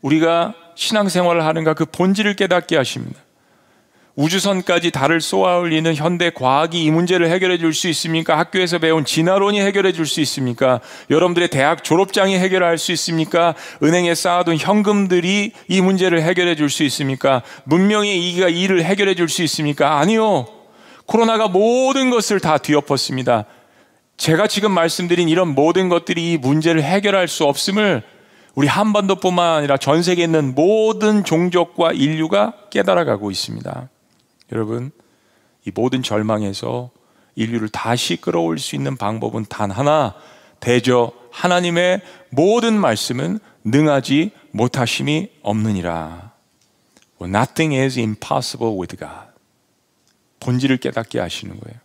우리가 0.00 0.54
신앙생활을 0.76 1.44
하는가 1.44 1.74
그 1.74 1.84
본질을 1.86 2.34
깨닫게 2.34 2.76
하십니다. 2.76 3.20
우주선까지 4.14 4.92
달을 4.92 5.20
쏘아 5.20 5.58
올리는 5.58 5.94
현대 5.94 6.30
과학이 6.30 6.82
이 6.82 6.90
문제를 6.90 7.28
해결해 7.28 7.58
줄 7.58 7.74
수 7.74 7.86
있습니까? 7.88 8.38
학교에서 8.38 8.78
배운 8.78 9.04
진화론이 9.04 9.60
해결해 9.60 9.92
줄 9.92 10.06
수 10.06 10.22
있습니까? 10.22 10.80
여러분들의 11.10 11.48
대학 11.48 11.84
졸업장이 11.84 12.38
해결할 12.38 12.78
수 12.78 12.92
있습니까? 12.92 13.54
은행에 13.82 14.14
쌓아둔 14.14 14.56
현금들이 14.56 15.52
이 15.68 15.80
문제를 15.82 16.22
해결해 16.22 16.54
줄 16.54 16.70
수 16.70 16.82
있습니까? 16.84 17.42
문명의 17.64 18.18
이기가 18.30 18.48
이를 18.48 18.84
해결해 18.84 19.14
줄 19.14 19.28
수 19.28 19.42
있습니까? 19.42 19.98
아니요. 19.98 20.46
코로나가 21.04 21.48
모든 21.48 22.08
것을 22.08 22.40
다 22.40 22.56
뒤엎었습니다. 22.56 23.44
제가 24.16 24.46
지금 24.46 24.72
말씀드린 24.72 25.28
이런 25.28 25.48
모든 25.48 25.90
것들이 25.90 26.32
이 26.32 26.38
문제를 26.38 26.82
해결할 26.82 27.28
수 27.28 27.44
없음을 27.44 28.02
우리 28.56 28.66
한반도뿐만 28.68 29.58
아니라 29.58 29.76
전 29.76 30.02
세계에 30.02 30.24
있는 30.24 30.54
모든 30.54 31.24
종족과 31.24 31.92
인류가 31.92 32.54
깨달아가고 32.70 33.30
있습니다. 33.30 33.88
여러분, 34.50 34.90
이 35.66 35.70
모든 35.74 36.02
절망에서 36.02 36.90
인류를 37.34 37.68
다시 37.68 38.16
끌어올 38.16 38.58
수 38.58 38.74
있는 38.74 38.96
방법은 38.96 39.44
단 39.50 39.70
하나, 39.70 40.14
대저 40.58 41.12
하나님의 41.30 42.00
모든 42.30 42.80
말씀은 42.80 43.40
능하지 43.64 44.30
못하심이 44.52 45.28
없느니라. 45.42 46.32
Nothing 47.20 47.76
is 47.76 47.98
impossible 47.98 48.74
with 48.78 48.96
God. 48.96 49.32
본질을 50.40 50.78
깨닫게 50.78 51.20
하시는 51.20 51.60
거예요. 51.60 51.78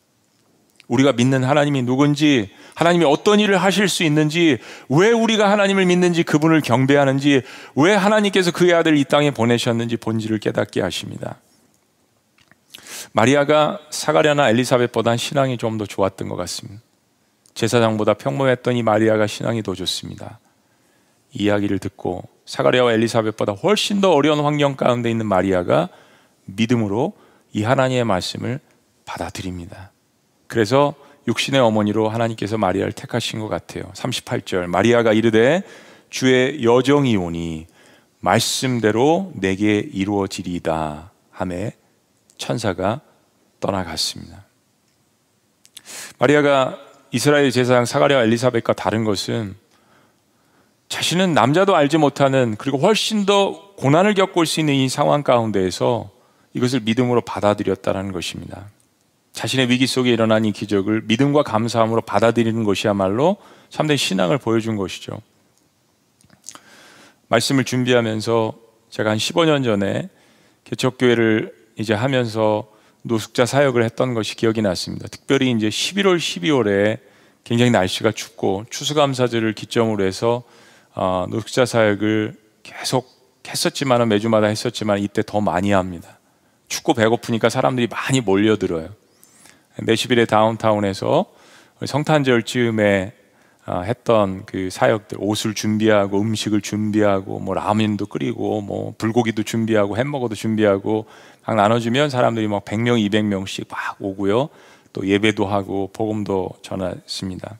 우리가 0.91 1.13
믿는 1.13 1.45
하나님이 1.45 1.83
누군지, 1.83 2.49
하나님이 2.75 3.05
어떤 3.05 3.39
일을 3.39 3.57
하실 3.57 3.87
수 3.87 4.03
있는지, 4.03 4.57
왜 4.89 5.11
우리가 5.11 5.49
하나님을 5.49 5.85
믿는지, 5.85 6.23
그분을 6.23 6.59
경배하는지, 6.59 7.43
왜 7.75 7.95
하나님께서 7.95 8.51
그의 8.51 8.73
아들 8.73 8.97
이 8.97 9.05
땅에 9.05 9.31
보내셨는지 9.31 9.95
본질을 9.95 10.39
깨닫게 10.39 10.81
하십니다. 10.81 11.37
마리아가 13.13 13.79
사가랴나 13.89 14.49
엘리사벳보다 14.49 15.15
신앙이 15.15 15.57
좀 15.57 15.77
더 15.77 15.85
좋았던 15.85 16.27
것 16.27 16.35
같습니다. 16.35 16.81
제사장보다 17.53 18.15
평범했던 18.15 18.75
이 18.75 18.83
마리아가 18.83 19.27
신앙이 19.27 19.63
더 19.63 19.73
좋습니다. 19.73 20.39
이 21.31 21.43
이야기를 21.43 21.79
듣고 21.79 22.23
사가랴와 22.45 22.91
엘리사벳보다 22.93 23.53
훨씬 23.53 24.01
더 24.01 24.11
어려운 24.11 24.41
환경 24.43 24.75
가운데 24.75 25.09
있는 25.09 25.25
마리아가 25.25 25.87
믿음으로 26.45 27.13
이 27.53 27.63
하나님의 27.63 28.03
말씀을 28.03 28.59
받아들입니다. 29.05 29.91
그래서 30.51 30.95
육신의 31.29 31.61
어머니로 31.61 32.09
하나님께서 32.09 32.57
마리아를 32.57 32.91
택하신 32.91 33.39
것 33.39 33.47
같아요. 33.47 33.85
38절 33.93 34.65
마리아가 34.65 35.13
이르되 35.13 35.63
주의 36.09 36.61
여정이 36.61 37.15
오니 37.15 37.67
말씀대로 38.19 39.31
내게 39.33 39.77
이루어지리이다 39.77 41.11
함에 41.31 41.71
천사가 42.37 42.99
떠나갔습니다. 43.61 44.43
마리아가 46.19 46.77
이스라엘 47.11 47.49
제사장 47.49 47.85
사가랴 47.85 48.21
엘리사벳과 48.23 48.73
다른 48.73 49.05
것은 49.05 49.55
자신은 50.89 51.33
남자도 51.33 51.77
알지 51.77 51.97
못하는 51.97 52.55
그리고 52.57 52.77
훨씬 52.77 53.25
더 53.25 53.73
고난을 53.77 54.15
겪을 54.15 54.45
수 54.45 54.59
있는 54.59 54.73
이 54.73 54.89
상황 54.89 55.23
가운데에서 55.23 56.09
이것을 56.53 56.81
믿음으로 56.81 57.21
받아들였다는 57.21 58.11
것입니다. 58.11 58.67
자신의 59.34 59.69
위기 59.69 59.88
속에 59.88 60.11
일어난 60.11 60.45
이 60.45 60.51
기적을 60.51 61.03
믿음과 61.05 61.43
감사함으로 61.43 62.01
받아들이는 62.01 62.63
것이야말로 62.63 63.38
참된 63.69 63.97
신앙을 63.97 64.38
보여준 64.38 64.75
것이죠. 64.75 65.21
말씀을 67.29 67.63
준비하면서 67.63 68.53
제가 68.89 69.11
한 69.11 69.17
15년 69.17 69.63
전에 69.63 70.09
개척교회를 70.65 71.53
이제 71.77 71.93
하면서 71.93 72.67
노숙자 73.03 73.45
사역을 73.45 73.84
했던 73.84 74.13
것이 74.13 74.36
기억이 74.36 74.61
났습니다. 74.61 75.07
특별히 75.07 75.51
이제 75.51 75.69
11월, 75.69 76.17
12월에 76.17 76.99
굉장히 77.43 77.71
날씨가 77.71 78.11
춥고 78.11 78.65
추수감사절을 78.69 79.53
기점으로 79.53 80.03
해서 80.03 80.43
어, 80.93 81.25
노숙자 81.29 81.65
사역을 81.65 82.36
계속 82.63 83.09
했었지만 83.47 84.07
매주마다 84.07 84.47
했었지만 84.47 84.99
이때 84.99 85.23
더 85.25 85.41
많이 85.41 85.71
합니다. 85.71 86.19
춥고 86.67 86.93
배고프니까 86.93 87.49
사람들이 87.49 87.88
많이 87.88 88.21
몰려들어요. 88.21 88.89
메시빌의 89.80 90.28
다운타운에서 90.28 91.26
성탄절 91.86 92.43
즈음에 92.43 93.13
아, 93.65 93.82
했던 93.82 94.43
그 94.45 94.69
사역들 94.72 95.19
옷을 95.22 95.53
준비하고 95.53 96.19
음식을 96.19 96.61
준비하고 96.61 97.39
뭐 97.39 97.53
라면도 97.53 98.07
끓이고 98.07 98.61
뭐 98.61 98.93
불고기도 98.97 99.43
준비하고 99.43 99.97
햄버거도 99.97 100.34
준비하고 100.34 101.05
막 101.45 101.55
나눠주면 101.55 102.09
사람들이 102.09 102.47
막 102.47 102.65
100명, 102.65 102.97
200명씩 103.09 103.69
막 103.69 103.97
오고요. 103.99 104.49
또 104.93 105.07
예배도 105.07 105.45
하고 105.45 105.89
복음도 105.93 106.49
전했습니다. 106.63 107.59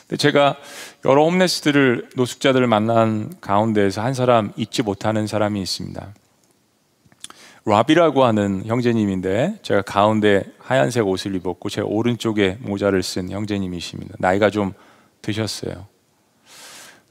근데 0.00 0.16
제가 0.16 0.56
여러 1.04 1.24
홈레스들을 1.24 2.10
노숙자들을 2.16 2.66
만난 2.66 3.32
가운데에서 3.40 4.02
한 4.02 4.14
사람 4.14 4.52
잊지 4.56 4.82
못하는 4.82 5.26
사람이 5.26 5.62
있습니다. 5.62 6.12
라비라고 7.70 8.24
하는 8.24 8.64
형제님인데 8.66 9.60
제가 9.62 9.82
가운데 9.82 10.44
하얀색 10.58 11.06
옷을 11.06 11.34
입었고 11.36 11.68
제 11.68 11.80
오른쪽에 11.80 12.58
모자를 12.60 13.02
쓴 13.02 13.30
형제님이십니다. 13.30 14.16
나이가 14.18 14.50
좀 14.50 14.72
드셨어요. 15.22 15.86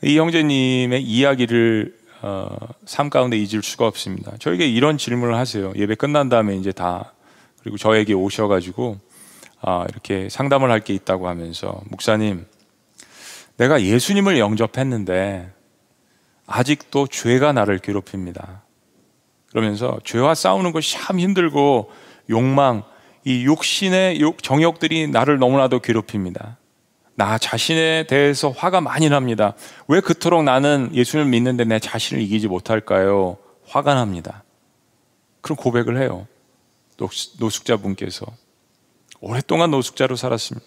이 0.01 0.17
형제님의 0.17 1.03
이야기를 1.03 1.97
어, 2.21 2.49
삶 2.85 3.09
가운데 3.09 3.37
잊을 3.37 3.63
수가 3.63 3.87
없습니다. 3.87 4.33
저에게 4.39 4.67
이런 4.67 4.97
질문을 4.97 5.35
하세요. 5.35 5.71
예배 5.75 5.95
끝난 5.95 6.27
다음에 6.29 6.55
이제 6.57 6.71
다 6.71 7.13
그리고 7.61 7.77
저에게 7.77 8.13
오셔가지고 8.13 8.97
아, 9.61 9.85
이렇게 9.89 10.29
상담을 10.29 10.71
할 10.71 10.81
게 10.81 10.93
있다고 10.93 11.27
하면서 11.27 11.81
목사님, 11.89 12.45
내가 13.57 13.81
예수님을 13.81 14.39
영접했는데 14.39 15.51
아직도 16.47 17.07
죄가 17.07 17.51
나를 17.51 17.79
괴롭힙니다. 17.79 18.63
그러면서 19.51 19.99
죄와 20.03 20.35
싸우는 20.35 20.71
것이 20.71 20.93
참 20.93 21.19
힘들고 21.19 21.91
욕망, 22.29 22.83
이 23.25 23.43
육신의 23.45 24.21
정욕들이 24.41 25.07
나를 25.07 25.39
너무나도 25.39 25.79
괴롭힙니다. 25.79 26.57
나 27.15 27.37
자신에 27.37 28.05
대해서 28.07 28.49
화가 28.49 28.79
많이 28.79 29.09
납니다. 29.09 29.53
왜 29.87 29.99
그토록 29.99 30.43
나는 30.43 30.89
예수를 30.93 31.25
믿는데 31.25 31.65
내 31.65 31.79
자신을 31.79 32.21
이기지 32.23 32.47
못할까요? 32.47 33.37
화가 33.67 33.93
납니다. 33.93 34.43
그런 35.41 35.57
고백을 35.57 36.01
해요. 36.01 36.27
노숙자분께서. 37.39 38.25
오랫동안 39.19 39.71
노숙자로 39.71 40.15
살았습니다. 40.15 40.65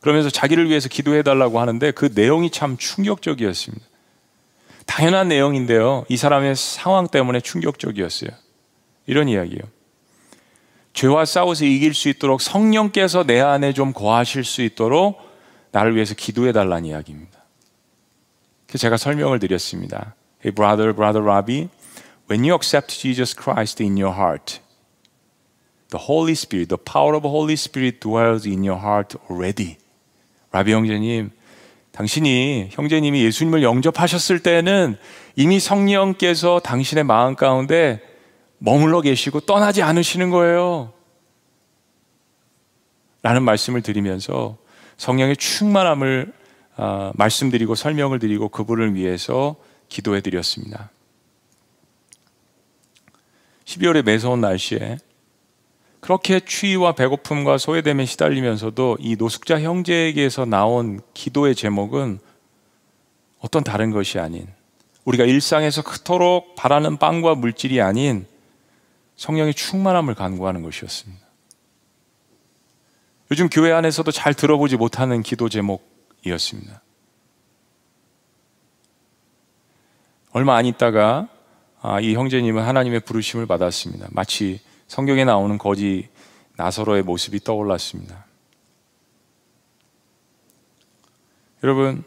그러면서 0.00 0.30
자기를 0.30 0.68
위해서 0.68 0.88
기도해 0.88 1.22
달라고 1.22 1.58
하는데 1.58 1.90
그 1.90 2.10
내용이 2.14 2.50
참 2.50 2.76
충격적이었습니다. 2.76 3.84
당연한 4.86 5.28
내용인데요. 5.28 6.04
이 6.08 6.16
사람의 6.16 6.56
상황 6.56 7.08
때문에 7.08 7.40
충격적이었어요. 7.40 8.30
이런 9.06 9.28
이야기예요. 9.28 9.62
죄와 10.92 11.26
싸워서 11.26 11.64
이길 11.66 11.92
수 11.92 12.08
있도록 12.08 12.40
성령께서 12.40 13.24
내 13.24 13.40
안에 13.40 13.74
좀 13.74 13.92
거하실 13.92 14.44
수 14.44 14.62
있도록 14.62 15.20
나를 15.70 15.94
위해서 15.94 16.14
기도해 16.14 16.52
달라는 16.52 16.86
이야기입니다. 16.86 17.44
그래서 18.66 18.78
제가 18.78 18.96
설명을 18.96 19.38
드렸습니다. 19.38 20.14
Hey 20.42 20.54
brother, 20.54 20.94
brother 20.94 21.22
Robbie, 21.22 21.68
when 22.30 22.44
you 22.44 22.54
accept 22.54 22.98
Jesus 22.98 23.36
Christ 23.36 23.82
in 23.82 23.98
your 23.98 24.16
heart, 24.16 24.60
the 25.90 26.02
Holy 26.08 26.32
Spirit, 26.32 26.68
the 26.68 26.82
power 26.82 27.14
of 27.14 27.22
the 27.22 27.30
Holy 27.30 27.54
Spirit 27.54 28.00
dwells 28.00 28.48
in 28.48 28.64
your 28.64 28.80
heart 28.80 29.18
already. 29.30 29.76
라비 30.50 30.72
형제님, 30.72 31.30
당신이 31.96 32.68
형제님이 32.72 33.24
예수님을 33.24 33.62
영접하셨을 33.62 34.40
때는 34.40 34.98
이미 35.34 35.58
성령께서 35.58 36.60
당신의 36.60 37.04
마음 37.04 37.34
가운데 37.34 38.02
머물러 38.58 39.00
계시고 39.00 39.40
떠나지 39.40 39.80
않으시는 39.80 40.28
거예요. 40.28 40.92
라는 43.22 43.42
말씀을 43.44 43.80
드리면서 43.80 44.58
성령의 44.98 45.38
충만함을 45.38 46.34
어, 46.76 47.12
말씀드리고 47.14 47.74
설명을 47.74 48.18
드리고 48.18 48.50
그분을 48.50 48.94
위해서 48.94 49.56
기도해 49.88 50.20
드렸습니다. 50.20 50.90
12월의 53.64 54.04
매서운 54.04 54.42
날씨에 54.42 54.98
그렇게 56.06 56.38
추위와 56.38 56.92
배고픔과 56.92 57.58
소외됨에 57.58 58.04
시달리면서도 58.04 58.98
이 59.00 59.16
노숙자 59.16 59.60
형제에게서 59.60 60.44
나온 60.44 61.00
기도의 61.14 61.56
제목은 61.56 62.20
어떤 63.40 63.64
다른 63.64 63.90
것이 63.90 64.20
아닌 64.20 64.46
우리가 65.04 65.24
일상에서 65.24 65.82
그토록 65.82 66.54
바라는 66.54 66.98
빵과 66.98 67.34
물질이 67.34 67.80
아닌 67.80 68.24
성령의 69.16 69.54
충만함을 69.54 70.14
간구하는 70.14 70.62
것이었습니다. 70.62 71.26
요즘 73.32 73.48
교회 73.48 73.72
안에서도 73.72 74.08
잘 74.12 74.32
들어보지 74.32 74.76
못하는 74.76 75.24
기도 75.24 75.48
제목이었습니다. 75.48 76.82
얼마 80.30 80.54
안 80.54 80.66
있다가 80.66 81.26
아, 81.82 81.98
이 81.98 82.14
형제님은 82.14 82.62
하나님의 82.62 83.00
부르심을 83.00 83.46
받았습니다. 83.46 84.06
마치 84.12 84.60
성경에 84.88 85.24
나오는 85.24 85.58
거지 85.58 86.08
나서로의 86.56 87.02
모습이 87.02 87.40
떠올랐습니다. 87.40 88.24
여러분, 91.62 92.04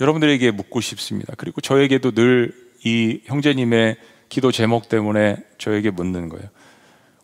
여러분들에게 0.00 0.50
묻고 0.52 0.80
싶습니다. 0.80 1.34
그리고 1.36 1.60
저에게도 1.60 2.12
늘 2.12 2.68
이 2.84 3.20
형제님의 3.24 3.96
기도 4.28 4.52
제목 4.52 4.88
때문에 4.88 5.36
저에게 5.58 5.90
묻는 5.90 6.28
거예요. 6.28 6.48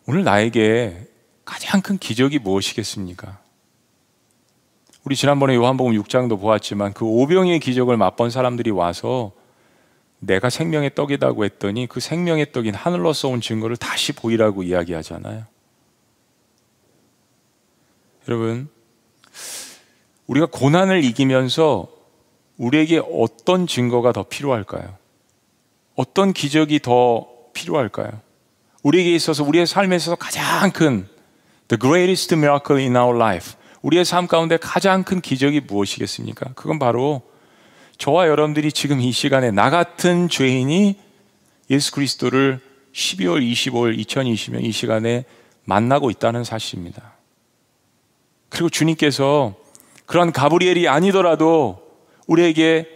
오늘 0.05 0.23
나에게 0.23 1.07
가장 1.45 1.81
큰 1.81 1.97
기적이 1.97 2.39
무엇이겠습니까? 2.39 3.39
우리 5.03 5.15
지난번에 5.15 5.55
요한복음 5.55 5.93
6장도 5.93 6.39
보았지만 6.41 6.93
그 6.93 7.05
오병의 7.05 7.59
기적을 7.59 7.95
맛본 7.95 8.31
사람들이 8.31 8.71
와서 8.71 9.31
내가 10.19 10.49
생명의 10.49 10.95
떡이라고 10.95 11.45
했더니 11.45 11.87
그 11.87 11.99
생명의 11.99 12.51
떡인 12.51 12.73
하늘로서 12.73 13.29
온 13.29 13.41
증거를 13.41 13.77
다시 13.77 14.13
보이라고 14.13 14.63
이야기하잖아요. 14.63 15.45
여러분, 18.27 18.69
우리가 20.27 20.47
고난을 20.51 21.03
이기면서 21.03 21.87
우리에게 22.57 23.01
어떤 23.11 23.67
증거가 23.67 24.11
더 24.11 24.23
필요할까요? 24.23 24.97
어떤 25.95 26.33
기적이 26.33 26.79
더 26.79 27.27
필요할까요? 27.53 28.21
우리에게 28.83 29.13
있어서 29.15 29.43
우리의 29.43 29.67
삶에 29.67 29.95
있어서 29.95 30.15
가장 30.15 30.71
큰 30.71 31.07
The 31.67 31.79
greatest 31.79 32.33
miracle 32.35 32.81
in 32.81 32.95
our 32.95 33.15
life. 33.15 33.53
우리의 33.81 34.05
삶 34.05 34.27
가운데 34.27 34.57
가장 34.57 35.03
큰 35.03 35.21
기적이 35.21 35.61
무엇이겠습니까? 35.61 36.53
그건 36.53 36.79
바로 36.79 37.21
저와 37.97 38.27
여러분들이 38.27 38.71
지금 38.71 38.99
이 38.99 39.11
시간에 39.11 39.51
나 39.51 39.69
같은 39.69 40.29
죄인이 40.29 40.95
예수 41.69 41.91
그리스도를 41.91 42.59
12월 42.93 43.41
25일 43.41 43.97
2020년 44.05 44.63
이 44.63 44.71
시간에 44.71 45.25
만나고 45.63 46.09
있다는 46.09 46.43
사실입니다. 46.43 47.13
그리고 48.49 48.69
주님께서 48.69 49.55
그런 50.05 50.31
가브리엘이 50.31 50.87
아니더라도 50.87 51.81
우리에게 52.27 52.87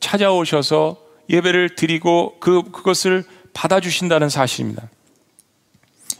찾아오셔서 0.00 0.96
예배를 1.28 1.74
드리고 1.74 2.36
그, 2.40 2.62
그것을 2.70 3.24
받아주신다는 3.52 4.28
사실입니다. 4.28 4.88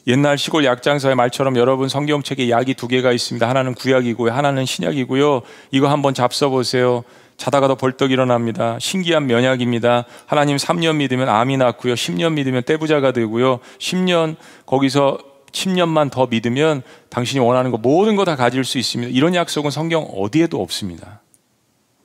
옛날 0.08 0.36
시골 0.36 0.64
약장사의 0.64 1.14
말처럼 1.14 1.56
여러분 1.56 1.88
성경책에 1.88 2.50
약이 2.50 2.74
두 2.74 2.88
개가 2.88 3.12
있습니다. 3.12 3.48
하나는 3.48 3.74
구약이고요. 3.74 4.32
하나는 4.32 4.66
신약이고요. 4.66 5.42
이거 5.70 5.88
한번 5.88 6.12
잡숴 6.12 6.50
보세요. 6.50 7.04
자다가도 7.42 7.74
벌떡 7.74 8.12
일어납니다. 8.12 8.78
신기한 8.78 9.26
면약입니다. 9.26 10.04
하나님 10.26 10.56
3년 10.56 10.94
믿으면 10.94 11.28
암이 11.28 11.56
낫고요. 11.56 11.94
10년 11.94 12.34
믿으면 12.34 12.62
떼부자가 12.62 13.10
되고요. 13.10 13.58
10년 13.78 14.36
거기서 14.64 15.18
10년만 15.50 16.12
더 16.12 16.28
믿으면 16.28 16.82
당신이 17.10 17.44
원하는 17.44 17.72
거 17.72 17.78
모든 17.78 18.14
거 18.14 18.24
다 18.24 18.36
가질 18.36 18.62
수 18.62 18.78
있습니다. 18.78 19.12
이런 19.12 19.34
약속은 19.34 19.72
성경 19.72 20.04
어디에도 20.04 20.62
없습니다. 20.62 21.20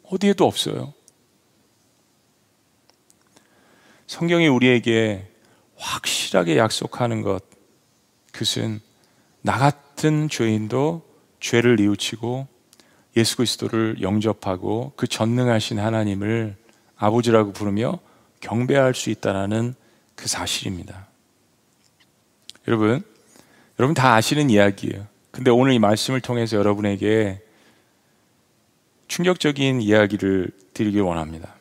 어디에도 0.10 0.44
없어요. 0.44 0.94
성경이 4.08 4.48
우리에게 4.48 5.28
확실하게 5.76 6.58
약속하는 6.58 7.22
것, 7.22 7.44
그것은 8.32 8.80
나 9.44 9.60
같은 9.60 10.30
죄인도 10.30 11.04
죄를 11.40 11.76
뉘우치고 11.76 12.48
예수 13.18 13.36
그리스도를 13.36 14.02
영접하고 14.02 14.94
그 14.96 15.08
전능하신 15.08 15.80
하나님을 15.80 16.56
아버지라고 16.96 17.52
부르며 17.52 18.00
경배할 18.40 18.94
수 18.94 19.10
있다라는 19.10 19.74
그 20.16 20.28
사실입니다. 20.28 21.08
여러분, 22.68 23.04
여러분 23.80 23.96
다 23.96 24.14
아시는 24.14 24.52
이야기예요. 24.52 25.08
근데 25.32 25.50
오늘 25.50 25.74
이 25.74 25.80
말씀을 25.80 26.22
통해서 26.22 26.58
여러분에게 26.58 27.42
충격적인 29.08 29.82
이야기를 29.82 30.52
드리길 30.74 31.02
원합니다. 31.02 31.56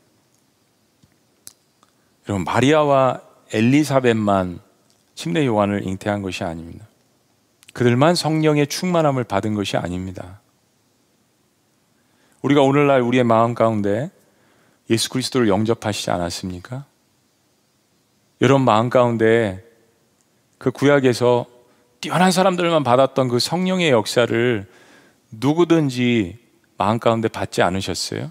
여러분, 2.29 2.45
마리아와 2.45 3.23
엘리사벳만 3.53 4.61
침례 5.15 5.47
요한을 5.47 5.87
잉태한 5.87 6.21
것이 6.21 6.45
아닙니다. 6.45 6.87
그들만 7.73 8.15
성령의 8.15 8.67
충만함을 8.67 9.25
받은 9.25 9.55
것이 9.55 9.77
아닙니다. 9.77 10.41
우리가 12.47 12.63
오늘날 12.63 13.01
우리의 13.01 13.25
마음 13.25 13.55
가운데 13.55 14.09
예수 14.89 15.11
그리스도를 15.11 15.49
영접하시지 15.49 16.13
않았습니까? 16.13 16.85
여러분 18.41 18.65
마음 18.65 18.89
가운데 18.89 19.65
그 20.57 20.71
구약에서 20.71 21.47
뛰어난 22.01 22.31
사람들만 22.31 22.85
받았던 22.85 23.29
그 23.29 23.41
성령의 23.41 23.91
역사를 23.91 24.65
누구든지 25.33 26.39
마음 26.79 27.01
가운데 27.01 27.27
받지 27.27 27.63
않으셨어요? 27.63 28.31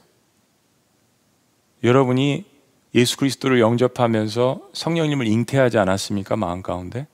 여러분이 1.83 2.45
예수 2.93 3.17
그리스도를 3.17 3.59
영접하면서 3.59 4.69
성령님을 4.71 5.27
잉태하지 5.27 5.77
않았습니까? 5.77 6.37
마음 6.37 6.61
가운데? 6.61 7.05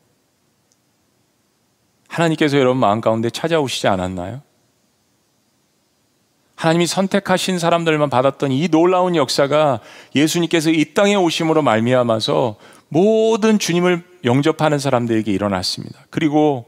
하나님께서 2.10 2.60
여러분 2.60 2.80
마음 2.80 3.02
가운데 3.02 3.32
찾아오시지 3.32 3.88
않았나요? 3.88 4.44
하나님이 6.62 6.86
선택하신 6.86 7.58
사람들만 7.58 8.12
받았던 8.12 8.52
이 8.52 8.68
놀라운 8.68 9.16
역사가 9.16 9.80
예수님께서 10.16 10.70
이 10.70 10.94
땅에 10.94 11.16
오심으로 11.16 11.64
말미암아서 11.64 12.56
모든 12.88 13.58
주님을 13.58 14.04
영접하는 14.26 14.78
사람들에게 14.78 15.32
일어났습니다. 15.32 16.06
그리고 16.12 16.68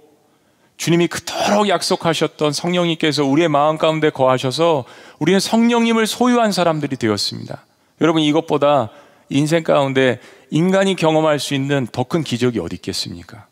주님이 0.78 1.06
그토록 1.06 1.70
약속하셨던 1.70 2.54
성령님께서 2.54 3.24
우리의 3.24 3.50
마음 3.50 3.78
가운데 3.78 4.10
거하셔서 4.10 4.86
우리는 5.20 5.40
성령님을 5.40 6.08
소유한 6.08 6.52
사람들이 6.52 6.98
되었습니다. 6.98 7.64
여러분 8.02 8.24
이것보다 8.24 8.90
인생 9.30 9.62
가운데 9.64 10.20
인간이 10.50 10.96
경험할 10.96 11.38
수 11.38 11.54
있는 11.54 11.86
더 11.92 12.06
큰 12.06 12.24
기적이 12.24 12.60
어디 12.62 12.78
있겠습니까? 12.78 13.46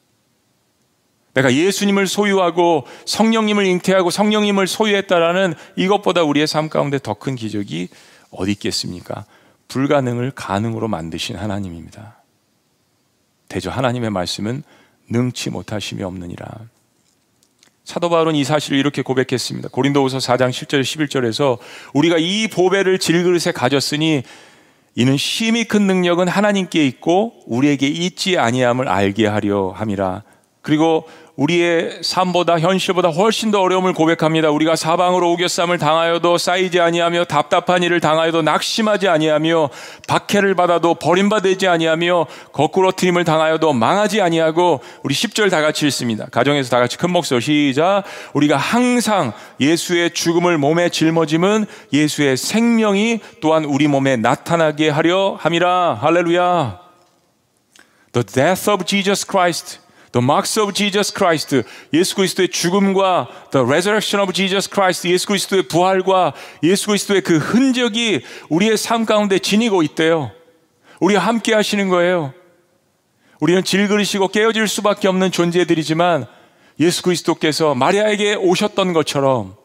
내가 1.33 1.53
예수님을 1.53 2.07
소유하고 2.07 2.85
성령님을 3.05 3.65
잉태하고 3.65 4.09
성령님을 4.09 4.67
소유했다라는 4.67 5.53
이것보다 5.75 6.23
우리의 6.23 6.47
삶 6.47 6.69
가운데 6.69 6.99
더 6.99 7.13
큰 7.13 7.35
기적이 7.35 7.89
어디 8.31 8.51
있겠습니까? 8.51 9.25
불가능을 9.67 10.31
가능으로 10.31 10.87
만드신 10.87 11.35
하나님입니다. 11.35 12.21
대저 13.47 13.69
하나님의 13.69 14.09
말씀은 14.09 14.63
능치 15.09 15.49
못하심이 15.49 16.03
없느니라. 16.03 16.47
사도 17.83 18.09
바울은 18.09 18.35
이 18.35 18.43
사실을 18.43 18.77
이렇게 18.77 19.01
고백했습니다. 19.01 19.69
고린도후서 19.69 20.19
4장 20.19 20.49
7절 20.49 20.81
11절에서 20.81 21.57
우리가 21.93 22.17
이 22.17 22.47
보배를 22.47 22.99
질그릇에 22.99 23.51
가졌으니 23.53 24.23
이는 24.95 25.17
심히 25.17 25.63
큰 25.65 25.87
능력은 25.87 26.27
하나님께 26.27 26.85
있고 26.87 27.33
우리에게 27.45 27.87
있지 27.87 28.37
아니함을 28.37 28.87
알게 28.87 29.27
하려 29.27 29.69
함이라. 29.71 30.23
그리고 30.61 31.07
우리의 31.35 31.99
삶보다 32.03 32.59
현실보다 32.59 33.09
훨씬 33.09 33.51
더 33.51 33.61
어려움을 33.61 33.93
고백합니다. 33.93 34.49
우리가 34.49 34.75
사방으로 34.75 35.31
우겨쌈을 35.31 35.77
당하여도 35.77 36.37
쌓이지 36.37 36.79
아니하며 36.79 37.25
답답한 37.25 37.83
일을 37.83 37.99
당하여도 37.99 38.41
낙심하지 38.41 39.07
아니하며 39.07 39.69
박해를 40.07 40.55
받아도 40.55 40.95
버림받지 40.95 41.67
아니하며 41.67 42.27
거꾸로 42.51 42.91
트림을 42.91 43.23
당하여도 43.23 43.73
망하지 43.73 44.21
아니하고 44.21 44.81
우리 45.03 45.15
10절 45.15 45.49
다 45.49 45.61
같이 45.61 45.87
읽습니다. 45.87 46.25
가정에서 46.25 46.69
다 46.69 46.79
같이 46.79 46.97
큰 46.97 47.11
목소리 47.11 47.41
시작. 47.41 48.03
우리가 48.33 48.57
항상 48.57 49.33
예수의 49.59 50.13
죽음을 50.13 50.57
몸에 50.57 50.89
짊어짐은 50.89 51.65
예수의 51.93 52.37
생명이 52.37 53.19
또한 53.41 53.65
우리 53.65 53.87
몸에 53.87 54.17
나타나게 54.17 54.89
하려 54.89 55.37
함이라. 55.39 55.99
할렐루야. 56.01 56.79
The 58.13 58.25
death 58.25 58.69
of 58.69 58.85
Jesus 58.85 59.25
Christ 59.25 59.79
The 60.11 60.23
marks 60.23 60.59
of 60.59 60.73
Jesus 60.73 61.13
Christ, 61.13 61.61
예수 61.93 62.15
그리스도의 62.15 62.49
죽음과 62.49 63.27
the 63.51 63.65
resurrection 63.65 64.21
of 64.21 64.33
Jesus 64.33 64.69
Christ, 64.69 65.07
예수 65.07 65.27
그리스도의 65.27 65.63
부활과 65.63 66.33
예수 66.63 66.87
그리스도의 66.87 67.21
그 67.21 67.37
흔적이 67.37 68.23
우리의 68.49 68.77
삶 68.77 69.05
가운데 69.05 69.39
지니고 69.39 69.83
있대요. 69.83 70.31
우리와 70.99 71.21
함께 71.21 71.53
하시는 71.53 71.87
거예요. 71.89 72.33
우리는 73.39 73.63
질그리시고 73.63 74.27
깨어질 74.27 74.67
수밖에 74.67 75.07
없는 75.07 75.31
존재들이지만 75.31 76.27
예수 76.79 77.03
그리스도께서 77.03 77.73
마리아에게 77.73 78.35
오셨던 78.35 78.93
것처럼 78.93 79.55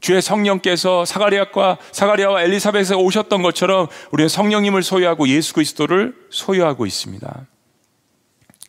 주의 0.00 0.20
성령께서 0.20 1.04
사가리아과 1.04 1.78
사가리아와 1.92 2.42
엘리사벳에 2.42 2.94
오셨던 2.94 3.42
것처럼 3.42 3.86
우리는 4.10 4.28
성령님을 4.28 4.82
소유하고 4.82 5.28
예수 5.28 5.54
그리스도를 5.54 6.14
소유하고 6.30 6.86
있습니다. 6.86 7.46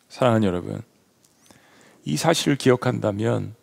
사랑하는 0.08 0.46
여러분, 0.46 0.82
이 2.04 2.16
사실을 2.16 2.56
기억한다면 2.56 3.54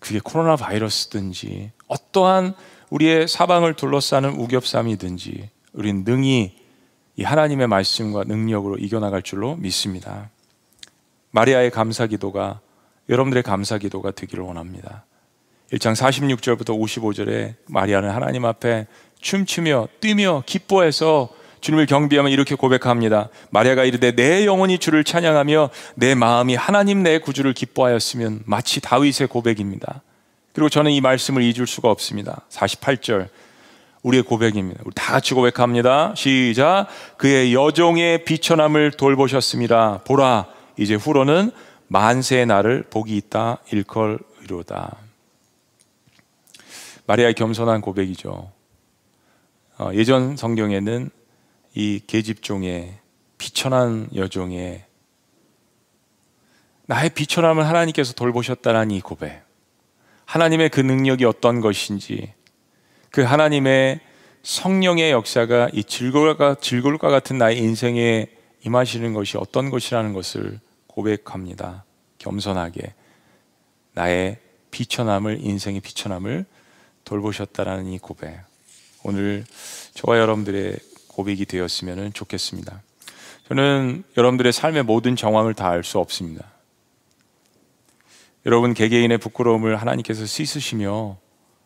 그게 0.00 0.20
코로나 0.22 0.56
바이러스든지 0.56 1.72
어떠한 1.86 2.54
우리의 2.90 3.28
사방을 3.28 3.74
둘러싸는 3.74 4.30
우겹삼이든지 4.30 5.50
우린 5.72 6.04
능히 6.04 6.56
이 7.16 7.22
하나님의 7.22 7.66
말씀과 7.66 8.24
능력으로 8.24 8.76
이겨나갈 8.76 9.22
줄로 9.22 9.56
믿습니다. 9.56 10.30
마리아의 11.30 11.70
감사 11.70 12.06
기도가 12.06 12.60
여러분들의 13.08 13.42
감사 13.42 13.78
기도가 13.78 14.10
되기를 14.10 14.44
원합니다. 14.44 15.04
1장 15.72 15.94
46절부터 15.94 16.78
55절에 16.78 17.54
마리아는 17.66 18.10
하나님 18.10 18.44
앞에 18.44 18.86
춤추며 19.20 19.88
뛰며 20.00 20.44
기뻐해서 20.46 21.30
주님을 21.66 21.86
경비하면 21.86 22.30
이렇게 22.30 22.54
고백합니다. 22.54 23.28
마리아가 23.50 23.84
이르되 23.84 24.12
내 24.12 24.46
영혼이 24.46 24.78
주를 24.78 25.02
찬양하며 25.02 25.70
내 25.96 26.14
마음이 26.14 26.54
하나님 26.54 27.02
내 27.02 27.18
구주를 27.18 27.54
기뻐하였으면 27.54 28.42
마치 28.44 28.80
다윗의 28.80 29.26
고백입니다. 29.28 30.02
그리고 30.52 30.68
저는 30.68 30.92
이 30.92 31.00
말씀을 31.00 31.42
잊을 31.42 31.66
수가 31.66 31.90
없습니다. 31.90 32.42
48절 32.50 33.28
우리의 34.02 34.22
고백입니다. 34.22 34.80
우리 34.84 34.94
다 34.94 35.12
같이 35.12 35.34
고백합니다. 35.34 36.14
시작. 36.14 36.86
그의 37.16 37.52
여종의 37.52 38.24
비천함을 38.24 38.92
돌보셨습니다. 38.92 40.02
보라 40.06 40.46
이제 40.76 40.94
후로는 40.94 41.50
만세의 41.88 42.46
날을 42.46 42.84
복이 42.90 43.16
있다 43.16 43.58
일컬이로다. 43.72 44.96
마리아의 47.06 47.34
겸손한 47.34 47.80
고백이죠. 47.80 48.52
어, 49.78 49.90
예전 49.94 50.36
성경에는 50.36 51.10
이 51.78 52.00
계집종의 52.06 52.94
비천한 53.36 54.08
여종의 54.14 54.82
나의 56.86 57.10
비천함을 57.10 57.66
하나님께서 57.66 58.14
돌보셨다는 58.14 58.92
이 58.92 59.02
고백. 59.02 59.42
하나님의 60.24 60.70
그 60.70 60.80
능력이 60.80 61.26
어떤 61.26 61.60
것인지, 61.60 62.32
그 63.10 63.22
하나님의 63.22 64.00
성령의 64.42 65.10
역사가 65.10 65.68
이 65.74 65.84
즐거울까, 65.84 66.56
즐거울까 66.62 67.10
같은 67.10 67.36
나의 67.36 67.58
인생에 67.58 68.28
임하시는 68.64 69.12
것이 69.12 69.36
어떤 69.36 69.68
것이라는 69.68 70.14
것을 70.14 70.60
고백합니다. 70.86 71.84
겸손하게. 72.16 72.94
나의 73.92 74.38
비천함을, 74.70 75.40
인생의 75.42 75.82
비천함을 75.82 76.46
돌보셨다라는 77.04 77.88
이 77.88 77.98
고백. 77.98 78.40
오늘 79.02 79.44
저와 79.92 80.18
여러분들의 80.18 80.76
고백이 81.16 81.46
되었으면 81.46 82.12
좋겠습니다. 82.12 82.82
저는 83.48 84.04
여러분들의 84.18 84.52
삶의 84.52 84.82
모든 84.82 85.16
정황을 85.16 85.54
다 85.54 85.68
알 85.70 85.82
수 85.82 85.98
없습니다. 85.98 86.44
여러분 88.44 88.74
개개인의 88.74 89.16
부끄러움을 89.18 89.76
하나님께서 89.76 90.26
씻으시며 90.26 91.16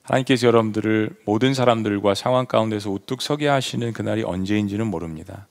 하나님께서 0.02 0.46
여러분들을 0.46 1.16
모든 1.26 1.52
사람들과 1.52 2.14
상황 2.14 2.46
가운데서 2.46 2.90
우뚝 2.90 3.22
서게 3.22 3.48
하시는 3.48 3.92
그날이 3.92 4.22
언제인지는 4.22 4.86
모릅니다. 4.86 5.48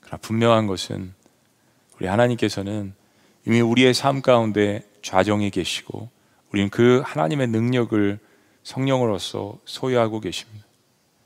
그러나 0.00 0.18
분명한 0.18 0.66
것은 0.66 1.14
우리 1.96 2.06
하나님께서는 2.08 2.92
이미 3.46 3.62
우리의 3.62 3.94
삶 3.94 4.20
가운데 4.20 4.82
좌정에 5.00 5.48
계시고 5.48 6.10
우리는 6.52 6.68
그 6.68 7.02
하나님의 7.06 7.48
능력을 7.48 8.18
성령으로서 8.64 9.58
소유하고 9.64 10.20
계십니다. 10.20 10.66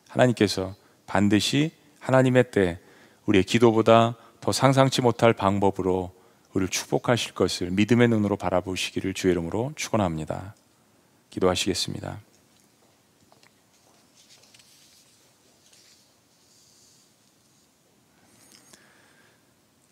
하나님께서 0.08 0.76
반드시 1.06 1.72
하나님의 2.04 2.50
때 2.50 2.78
우리의 3.24 3.44
기도보다 3.44 4.16
더 4.40 4.52
상상치 4.52 5.00
못할 5.00 5.32
방법으로 5.32 6.12
우리를 6.52 6.68
축복하실 6.68 7.32
것을 7.32 7.70
믿음의 7.70 8.08
눈으로 8.08 8.36
바라보시기를 8.36 9.14
주의 9.14 9.32
이름으로 9.32 9.72
축원합니다. 9.74 10.54
기도하시겠습니다. 11.30 12.20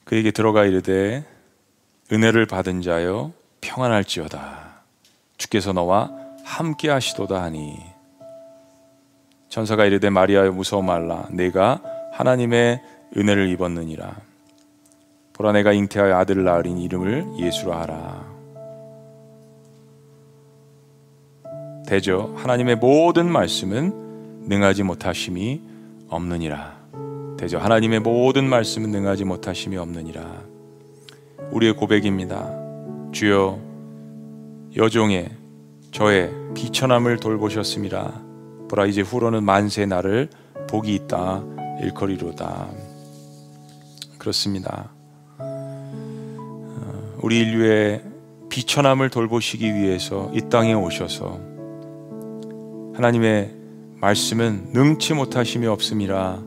그에게 0.04 0.30
들어가 0.30 0.66
이르되 0.66 1.24
은혜를 2.12 2.44
받은 2.44 2.82
자여 2.82 3.32
평안할지어다 3.62 4.82
주께서 5.38 5.72
너와 5.72 6.10
함께 6.44 6.90
하시도다 6.90 7.42
하니 7.42 7.78
천사가 9.48 9.86
이르되 9.86 10.10
마리아여 10.10 10.52
무서워 10.52 10.82
말라 10.82 11.26
내가 11.30 11.80
하나님의 12.22 12.80
은혜를 13.16 13.48
입었느니라. 13.50 14.16
보라 15.32 15.52
내가 15.52 15.72
잉태하여 15.72 16.14
아들을 16.18 16.44
낳으린 16.44 16.78
이름을 16.78 17.26
예수라 17.38 17.80
하라. 17.80 18.32
대저 21.86 22.32
하나님의 22.36 22.76
모든 22.76 23.28
말씀은 23.30 24.46
능하지 24.46 24.84
못하심이 24.84 25.60
없느니라. 26.08 26.80
대저 27.38 27.58
하나님의 27.58 28.00
모든 28.00 28.48
말씀은 28.48 28.90
능하지 28.90 29.24
못하심이 29.24 29.76
없느니라. 29.76 30.44
우리의 31.50 31.74
고백입니다. 31.74 32.56
주여 33.10 33.58
여종의 34.76 35.28
저의 35.90 36.30
비천함을 36.54 37.16
돌보셨습니다. 37.16 38.22
보라 38.70 38.86
이제 38.86 39.00
후로는 39.00 39.42
만세 39.42 39.86
나를 39.86 40.28
복이 40.68 40.94
있다. 40.94 41.42
일거리로다. 41.82 42.68
그렇습니다. 44.18 44.90
어, 45.38 47.18
우리 47.22 47.40
인류의 47.40 48.02
비천함을 48.48 49.10
돌보시기 49.10 49.74
위해서 49.74 50.30
이 50.34 50.42
땅에 50.48 50.74
오셔서 50.74 51.40
하나님의 52.94 53.54
말씀은 54.00 54.72
능치 54.72 55.14
못하심이 55.14 55.66
없음이라 55.66 56.42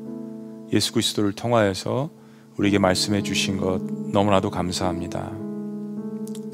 예수 0.74 0.94
그리스도를 0.94 1.34
통하여서 1.34 2.10
우리에게 2.58 2.80
말씀해 2.80 3.24
주신 3.24 3.58
것 3.58 3.82
너무나도 4.12 4.50
감사합니다. 4.50 5.32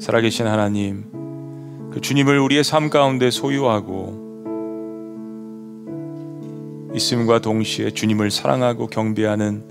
살아계신 0.00 0.46
하나님, 0.46 1.90
그 1.92 2.00
주님을 2.00 2.38
우리의 2.38 2.64
삶 2.64 2.90
가운데 2.90 3.30
소유하고 3.30 4.31
있음과 6.94 7.40
동시에 7.40 7.90
주님을 7.90 8.30
사랑하고 8.30 8.86
경배하는 8.88 9.64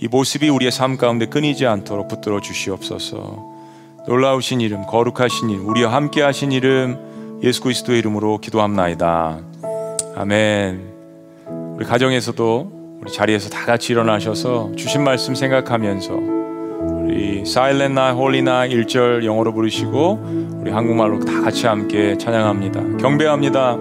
이 0.00 0.08
모습이 0.08 0.48
우리의 0.48 0.72
삶 0.72 0.96
가운데 0.96 1.26
끊이지 1.26 1.66
않도록 1.66 2.08
붙들어 2.08 2.40
주시옵소서. 2.40 3.54
놀라우신 4.06 4.60
이름, 4.60 4.84
거룩하신 4.86 5.50
이름, 5.50 5.68
우리와 5.68 5.92
함께 5.92 6.22
하신 6.22 6.52
이름 6.52 7.40
예수 7.42 7.62
그리스도의 7.62 7.98
이름으로 8.00 8.38
기도합나이다. 8.38 9.40
아멘. 10.16 10.94
우리 11.76 11.84
가정에서도 11.84 12.98
우리 13.00 13.12
자리에서 13.12 13.50
다 13.50 13.66
같이 13.66 13.92
일어나셔서 13.92 14.72
주신 14.76 15.04
말씀 15.04 15.34
생각하면서 15.34 16.14
우리 16.14 17.40
Silent 17.40 17.92
Night, 17.92 18.18
Holy 18.18 18.38
Night 18.38 18.76
1절 18.76 19.24
영어로 19.24 19.52
부르시고 19.52 20.58
우리 20.60 20.70
한국말로 20.70 21.20
다 21.20 21.40
같이 21.42 21.66
함께 21.66 22.16
찬양합니다. 22.16 22.98
경배합니다. 22.98 23.76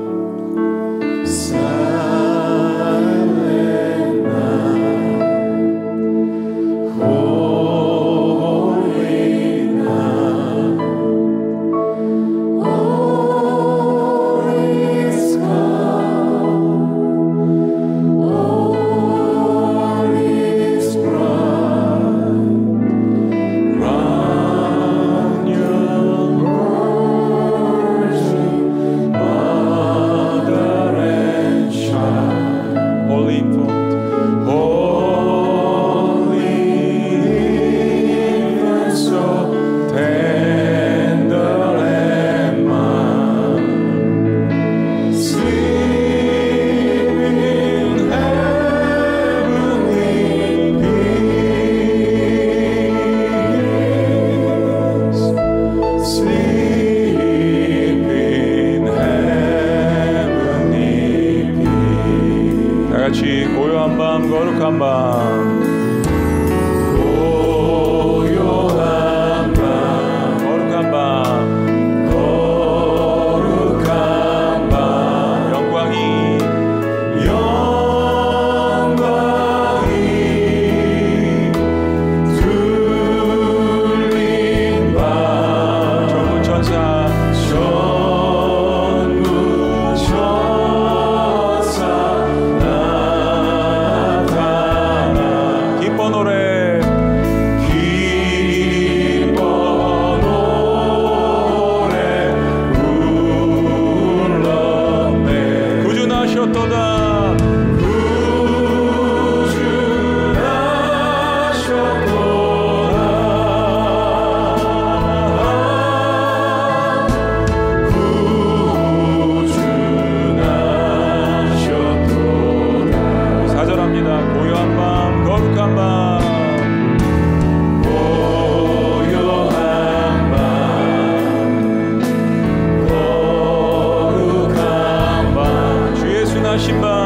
예 136.53 137.02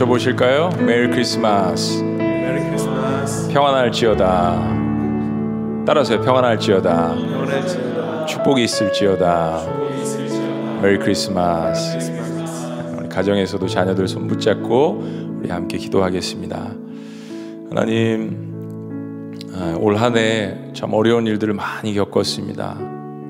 외쳐보실까요? 0.00 0.70
메리 0.86 1.10
크리스마스. 1.10 2.02
메리 2.02 2.62
크리스마스. 2.64 3.48
평안할지어다. 3.52 4.78
따라서요. 5.86 6.22
평안할지어다. 6.22 7.14
평안할지어다. 7.14 8.26
축복이 8.26 8.64
있을지어다. 8.64 9.66
메리 10.80 10.98
크리스마스. 10.98 12.12
우리 12.98 13.08
가정에서도 13.08 13.66
자녀들 13.66 14.08
손 14.08 14.26
붙잡고 14.26 15.38
우리 15.40 15.50
함께 15.50 15.76
기도하겠습니다. 15.76 16.70
하나님 17.68 19.34
아, 19.54 19.76
올 19.78 19.93
한 19.93 20.16
해 20.16 20.70
참 20.72 20.94
어려운 20.94 21.26
일들을 21.26 21.52
많이 21.52 21.92
겪었습니다. 21.94 22.78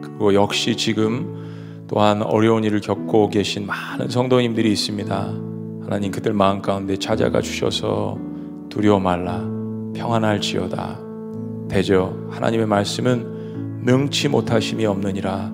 그리고 0.02 0.34
역시 0.34 0.76
지금 0.76 1.84
또한 1.88 2.22
어려운 2.22 2.62
일을 2.62 2.80
겪고 2.80 3.28
계신 3.30 3.66
많은 3.66 4.08
성도님들이 4.08 4.70
있습니다. 4.70 5.49
하나님 5.90 6.12
그들 6.12 6.32
마음 6.32 6.62
가운데 6.62 6.96
찾아가 6.96 7.40
주셔서 7.40 8.16
두려워 8.68 9.00
말라 9.00 9.44
평안할지어다. 9.96 11.00
대저 11.68 12.14
하나님의 12.30 12.66
말씀은 12.66 13.82
능치 13.84 14.28
못하심이 14.28 14.86
없느니라. 14.86 15.52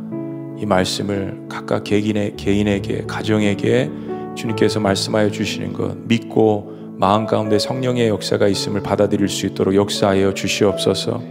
이 0.59 0.67
말씀을 0.67 1.47
각각 1.49 1.85
개인의, 1.85 2.37
개인에게 2.37 3.05
가정에게 3.07 3.91
주님께서 4.35 4.79
말씀하여 4.79 5.31
주시는 5.31 5.73
것 5.73 5.97
믿고 6.07 6.71
마음 6.99 7.25
가운데 7.25 7.59
성령의 7.59 8.09
역사가 8.09 8.47
있음을 8.47 8.83
받아들일 8.83 9.29
수 9.29 9.47
있도록 9.47 9.75
역사하여 9.75 10.35
주시옵소서. 10.35 11.23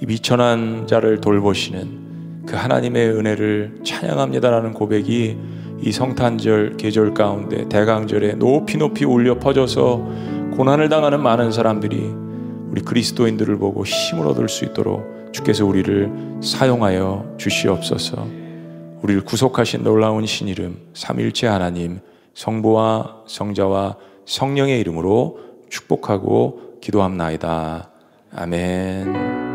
이 0.00 0.06
비천한 0.06 0.86
자를 0.86 1.20
돌보시는 1.20 2.46
그 2.46 2.56
하나님의 2.56 3.10
은혜를 3.10 3.80
찬양합니다라는 3.84 4.72
고백이 4.72 5.55
이 5.80 5.92
성탄절 5.92 6.76
계절 6.76 7.14
가운데 7.14 7.68
대강절에 7.68 8.34
높이 8.34 8.78
높이 8.78 9.04
울려 9.04 9.38
퍼져서 9.38 9.96
고난을 10.56 10.88
당하는 10.88 11.22
많은 11.22 11.52
사람들이 11.52 12.10
우리 12.70 12.80
그리스도인들을 12.82 13.56
보고 13.58 13.84
힘을 13.84 14.26
얻을 14.26 14.48
수 14.48 14.64
있도록 14.64 15.32
주께서 15.32 15.66
우리를 15.66 16.40
사용하여 16.42 17.36
주시옵소서. 17.36 18.26
우리를 19.02 19.22
구속하신 19.24 19.82
놀라운 19.82 20.24
신 20.26 20.48
이름 20.48 20.78
삼일체 20.94 21.46
하나님 21.46 22.00
성부와 22.34 23.22
성자와 23.26 23.96
성령의 24.24 24.80
이름으로 24.80 25.38
축복하고 25.68 26.78
기도합나이다. 26.80 27.90
아멘. 28.34 29.45